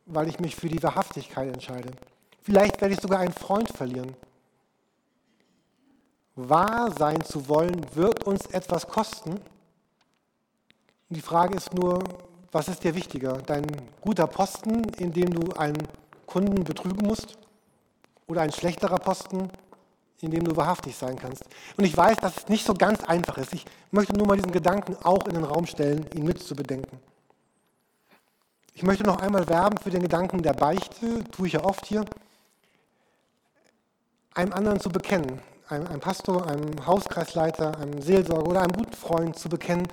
weil 0.07 0.29
ich 0.29 0.41
mich 0.41 0.57
für 0.57 0.69
die 0.69 0.83
Wahrhaftigkeit 0.83 1.55
entscheide. 1.55 1.93
Vielleicht 2.43 2.81
werde 2.81 2.95
ich 2.95 3.01
sogar 3.01 3.21
einen 3.21 3.33
Freund 3.33 3.69
verlieren. 3.69 4.17
Wahr 6.49 6.93
sein 6.97 7.23
zu 7.23 7.49
wollen, 7.49 7.85
wird 7.95 8.25
uns 8.25 8.47
etwas 8.47 8.87
kosten. 8.87 9.33
Und 9.33 9.43
die 11.09 11.21
Frage 11.21 11.57
ist 11.57 11.75
nur, 11.75 12.03
was 12.53 12.69
ist 12.69 12.85
dir 12.85 12.95
wichtiger? 12.95 13.39
Dein 13.39 13.67
guter 14.01 14.27
Posten, 14.27 14.85
in 14.95 15.13
dem 15.13 15.31
du 15.31 15.53
einen 15.53 15.87
Kunden 16.27 16.65
betrügen 16.65 17.07
musst? 17.07 17.39
Oder 18.27 18.43
ein 18.43 18.53
schlechterer 18.53 18.99
Posten, 18.99 19.51
in 20.21 20.31
dem 20.31 20.45
du 20.45 20.57
wahrhaftig 20.57 20.97
sein 20.97 21.17
kannst? 21.17 21.45
Und 21.77 21.85
ich 21.85 21.97
weiß, 21.97 22.19
dass 22.19 22.37
es 22.37 22.49
nicht 22.49 22.65
so 22.65 22.75
ganz 22.75 23.03
einfach 23.05 23.39
ist. 23.39 23.53
Ich 23.53 23.65
möchte 23.91 24.17
nur 24.17 24.27
mal 24.27 24.37
diesen 24.37 24.53
Gedanken 24.53 24.97
auch 25.03 25.27
in 25.27 25.35
den 25.35 25.45
Raum 25.45 25.67
stellen, 25.67 26.07
ihn 26.15 26.25
mitzubedenken. 26.25 26.99
Ich 28.75 28.83
möchte 28.83 29.05
noch 29.05 29.21
einmal 29.21 29.49
werben 29.49 29.79
für 29.79 29.91
den 29.91 30.03
Gedanken 30.03 30.43
der 30.43 30.55
Beichte, 30.55 31.25
tue 31.25 31.49
ich 31.49 31.55
ja 31.55 31.65
oft 31.65 31.85
hier, 31.87 32.05
einem 34.35 34.53
anderen 34.53 34.81
zu 34.81 34.91
bekennen, 34.91 35.41
einem, 35.71 35.87
einem 35.87 36.01
Pastor, 36.01 36.47
einem 36.47 36.87
Hauskreisleiter, 36.87 37.79
einem 37.79 38.01
Seelsorger 38.03 38.49
oder 38.49 38.63
einem 38.63 38.73
guten 38.73 38.93
Freund 38.93 39.39
zu 39.39 39.49
bekennen, 39.49 39.87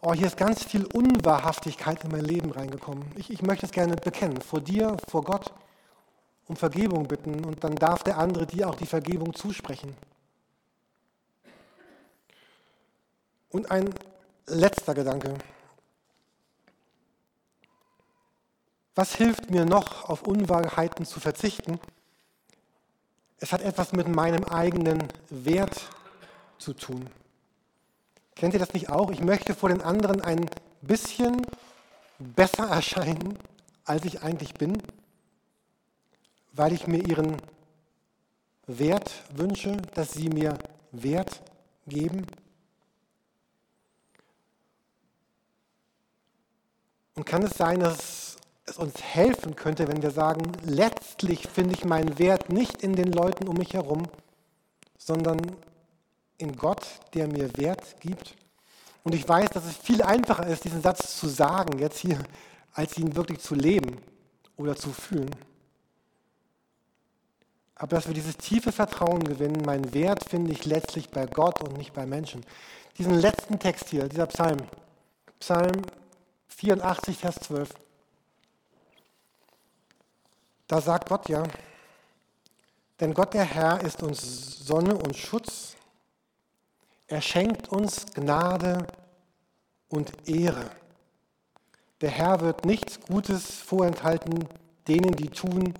oh, 0.00 0.12
hier 0.12 0.26
ist 0.26 0.36
ganz 0.36 0.64
viel 0.64 0.84
Unwahrhaftigkeit 0.86 2.04
in 2.04 2.10
mein 2.10 2.24
Leben 2.24 2.50
reingekommen. 2.50 3.04
Ich, 3.16 3.30
ich 3.30 3.42
möchte 3.42 3.66
es 3.66 3.72
gerne 3.72 3.96
bekennen, 3.96 4.40
vor 4.40 4.60
dir, 4.60 4.96
vor 5.08 5.22
Gott, 5.22 5.52
um 6.46 6.56
Vergebung 6.56 7.06
bitten 7.06 7.44
und 7.44 7.62
dann 7.64 7.74
darf 7.76 8.02
der 8.02 8.18
andere 8.18 8.46
dir 8.46 8.68
auch 8.68 8.74
die 8.74 8.86
Vergebung 8.86 9.34
zusprechen. 9.34 9.94
Und 13.50 13.70
ein 13.70 13.94
letzter 14.46 14.94
Gedanke. 14.94 15.34
Was 18.94 19.14
hilft 19.14 19.50
mir 19.50 19.64
noch, 19.64 20.08
auf 20.08 20.22
Unwahrheiten 20.22 21.04
zu 21.04 21.20
verzichten? 21.20 21.78
Es 23.40 23.52
hat 23.52 23.62
etwas 23.62 23.92
mit 23.92 24.08
meinem 24.08 24.44
eigenen 24.44 25.04
Wert 25.30 25.88
zu 26.58 26.72
tun. 26.72 27.08
Kennt 28.34 28.54
ihr 28.54 28.60
das 28.60 28.72
nicht 28.72 28.90
auch? 28.90 29.10
Ich 29.10 29.20
möchte 29.20 29.54
vor 29.54 29.68
den 29.68 29.80
anderen 29.80 30.20
ein 30.20 30.48
bisschen 30.82 31.46
besser 32.18 32.66
erscheinen, 32.70 33.38
als 33.84 34.04
ich 34.04 34.22
eigentlich 34.22 34.54
bin, 34.54 34.82
weil 36.52 36.72
ich 36.72 36.86
mir 36.86 37.06
ihren 37.06 37.36
Wert 38.66 39.10
wünsche, 39.34 39.76
dass 39.94 40.12
sie 40.12 40.28
mir 40.28 40.58
Wert 40.92 41.40
geben. 41.86 42.26
Und 47.14 47.24
kann 47.24 47.42
es 47.42 47.56
sein, 47.56 47.80
dass 47.80 48.27
es 48.68 48.78
uns 48.78 49.02
helfen 49.02 49.56
könnte, 49.56 49.88
wenn 49.88 50.02
wir 50.02 50.10
sagen, 50.10 50.52
letztlich 50.64 51.48
finde 51.48 51.74
ich 51.74 51.84
meinen 51.84 52.18
Wert 52.18 52.50
nicht 52.50 52.82
in 52.82 52.94
den 52.94 53.12
Leuten 53.12 53.48
um 53.48 53.56
mich 53.56 53.74
herum, 53.74 54.04
sondern 54.98 55.40
in 56.36 56.56
Gott, 56.56 56.86
der 57.14 57.26
mir 57.26 57.56
Wert 57.56 58.00
gibt. 58.00 58.36
Und 59.04 59.14
ich 59.14 59.28
weiß, 59.28 59.50
dass 59.50 59.64
es 59.64 59.76
viel 59.76 60.02
einfacher 60.02 60.46
ist, 60.46 60.64
diesen 60.64 60.82
Satz 60.82 61.18
zu 61.18 61.28
sagen, 61.28 61.78
jetzt 61.78 61.98
hier, 61.98 62.18
als 62.72 62.96
ihn 62.98 63.16
wirklich 63.16 63.40
zu 63.40 63.54
leben 63.54 63.96
oder 64.56 64.76
zu 64.76 64.90
fühlen. 64.90 65.30
Aber 67.74 67.96
dass 67.96 68.08
wir 68.08 68.14
dieses 68.14 68.36
tiefe 68.36 68.72
Vertrauen 68.72 69.22
gewinnen, 69.22 69.62
meinen 69.64 69.94
Wert 69.94 70.28
finde 70.28 70.52
ich 70.52 70.64
letztlich 70.64 71.10
bei 71.10 71.26
Gott 71.26 71.62
und 71.62 71.76
nicht 71.76 71.92
bei 71.92 72.06
Menschen. 72.06 72.44
Diesen 72.98 73.14
letzten 73.14 73.58
Text 73.58 73.88
hier, 73.88 74.08
dieser 74.08 74.26
Psalm, 74.26 74.58
Psalm 75.38 75.82
84, 76.48 77.16
Vers 77.16 77.36
12. 77.36 77.70
Da 80.68 80.80
sagt 80.82 81.08
Gott 81.08 81.28
ja, 81.28 81.44
denn 83.00 83.14
Gott 83.14 83.32
der 83.32 83.44
Herr 83.44 83.80
ist 83.80 84.02
uns 84.02 84.58
Sonne 84.66 84.94
und 84.94 85.16
Schutz. 85.16 85.76
Er 87.06 87.22
schenkt 87.22 87.68
uns 87.70 88.04
Gnade 88.12 88.86
und 89.88 90.28
Ehre. 90.28 90.70
Der 92.02 92.10
Herr 92.10 92.40
wird 92.42 92.66
nichts 92.66 93.00
Gutes 93.00 93.50
vorenthalten 93.50 94.46
denen, 94.86 95.12
die 95.16 95.28
tun, 95.28 95.74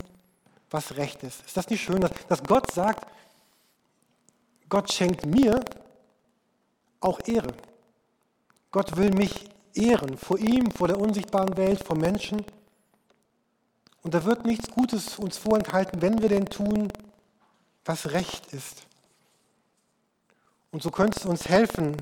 was 0.71 0.97
recht 0.97 1.23
ist. 1.23 1.45
Ist 1.45 1.57
das 1.57 1.69
nicht 1.69 1.83
schön, 1.83 2.01
dass, 2.29 2.43
Gott 2.43 2.71
sagt, 2.73 3.07
Gott 4.69 4.93
schenkt 4.93 5.27
mir 5.27 5.65
auch 7.01 7.21
Ehre. 7.27 7.55
Gott 8.71 8.97
will 8.97 9.11
mich 9.11 9.49
ehren 9.75 10.17
vor 10.19 10.39
ihm, 10.39 10.71
vor 10.71 10.89
der 10.89 10.99
unsichtbaren 10.99 11.57
Welt, 11.57 11.83
vor 11.83 11.97
Menschen. 11.97 12.45
Und 14.03 14.15
da 14.15 14.25
wird 14.25 14.47
nichts 14.47 14.71
Gutes 14.71 15.19
uns 15.19 15.37
vorenthalten, 15.37 16.01
wenn 16.01 16.23
wir 16.23 16.29
denn 16.29 16.47
tun, 16.47 16.89
was 17.85 18.13
recht 18.13 18.53
ist. 18.53 18.83
Und 20.71 20.83
so 20.83 20.91
könnte 20.91 21.19
es 21.19 21.27
uns 21.27 21.49
helfen, 21.49 21.97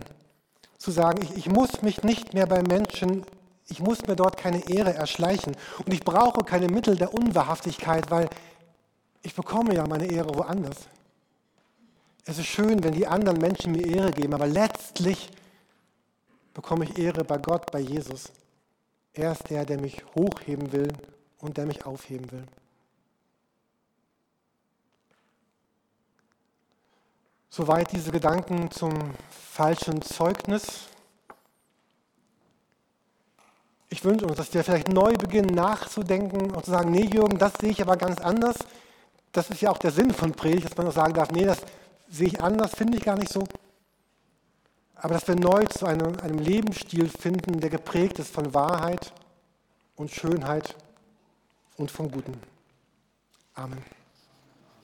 zu 0.78 0.90
sagen, 0.90 1.22
ich, 1.22 1.36
ich 1.36 1.48
muss 1.48 1.82
mich 1.82 2.02
nicht 2.02 2.34
mehr 2.34 2.46
bei 2.46 2.62
Menschen, 2.62 3.24
ich 3.68 3.80
muss 3.80 4.06
mir 4.06 4.16
dort 4.16 4.36
keine 4.36 4.68
Ehre 4.68 4.94
erschleichen. 4.94 5.56
Und 5.78 5.92
ich 5.92 6.00
brauche 6.00 6.44
keine 6.44 6.68
Mittel 6.68 6.96
der 6.96 7.14
Unwahrhaftigkeit, 7.14 8.10
weil 8.10 8.28
ich 9.22 9.34
bekomme 9.34 9.74
ja 9.74 9.86
meine 9.86 10.06
Ehre 10.06 10.34
woanders. 10.34 10.76
Es 12.24 12.38
ist 12.38 12.46
schön, 12.46 12.82
wenn 12.84 12.92
die 12.92 13.06
anderen 13.06 13.40
Menschen 13.40 13.72
mir 13.72 13.86
Ehre 13.86 14.10
geben, 14.10 14.34
aber 14.34 14.46
letztlich 14.46 15.30
bekomme 16.54 16.84
ich 16.84 16.98
Ehre 16.98 17.24
bei 17.24 17.38
Gott, 17.38 17.70
bei 17.70 17.80
Jesus. 17.80 18.32
Er 19.12 19.32
ist 19.32 19.48
der, 19.48 19.64
der 19.64 19.80
mich 19.80 20.04
hochheben 20.14 20.72
will 20.72 20.92
und 21.38 21.56
der 21.56 21.66
mich 21.66 21.86
aufheben 21.86 22.30
will. 22.32 22.46
Soweit 27.50 27.90
diese 27.92 28.12
Gedanken 28.12 28.70
zum 28.70 28.92
falschen 29.30 30.02
Zeugnis. 30.02 30.88
Ich 33.88 34.04
wünsche 34.04 34.26
uns, 34.26 34.36
dass 34.36 34.52
wir 34.52 34.62
vielleicht 34.62 34.88
neu 34.88 35.14
beginnen 35.14 35.54
nachzudenken 35.54 36.54
und 36.54 36.64
zu 36.64 36.70
sagen, 36.70 36.90
nee 36.90 37.06
Jürgen, 37.06 37.38
das 37.38 37.54
sehe 37.58 37.70
ich 37.70 37.80
aber 37.80 37.96
ganz 37.96 38.20
anders. 38.20 38.56
das 39.32 39.50
ist 39.50 39.60
ja 39.60 39.70
auch 39.70 39.78
der 39.78 39.90
Sinn 39.90 40.12
von 40.12 40.32
Predigt, 40.32 40.66
dass 40.66 40.76
man 40.76 40.88
auch 40.88 40.92
sagen 40.92 41.14
darf, 41.14 41.30
nee, 41.30 41.44
das 41.44 41.60
sehe 42.08 42.28
ich 42.28 42.42
anders, 42.42 42.74
finde 42.74 42.98
ich 42.98 43.04
gar 43.04 43.16
nicht 43.16 43.32
so. 43.32 43.44
Aber 44.94 45.14
dass 45.14 45.28
wir 45.28 45.36
neu 45.36 45.64
zu 45.64 45.86
einem, 45.86 46.18
einem 46.20 46.38
Lebensstil 46.38 47.08
finden, 47.08 47.60
der 47.60 47.70
geprägt 47.70 48.18
ist 48.18 48.32
von 48.32 48.52
Wahrheit 48.54 49.12
und 49.94 50.10
Schönheit 50.10 50.74
und 51.76 51.90
vom 51.90 52.10
Guten. 52.10 52.34
Amen. 53.54 53.95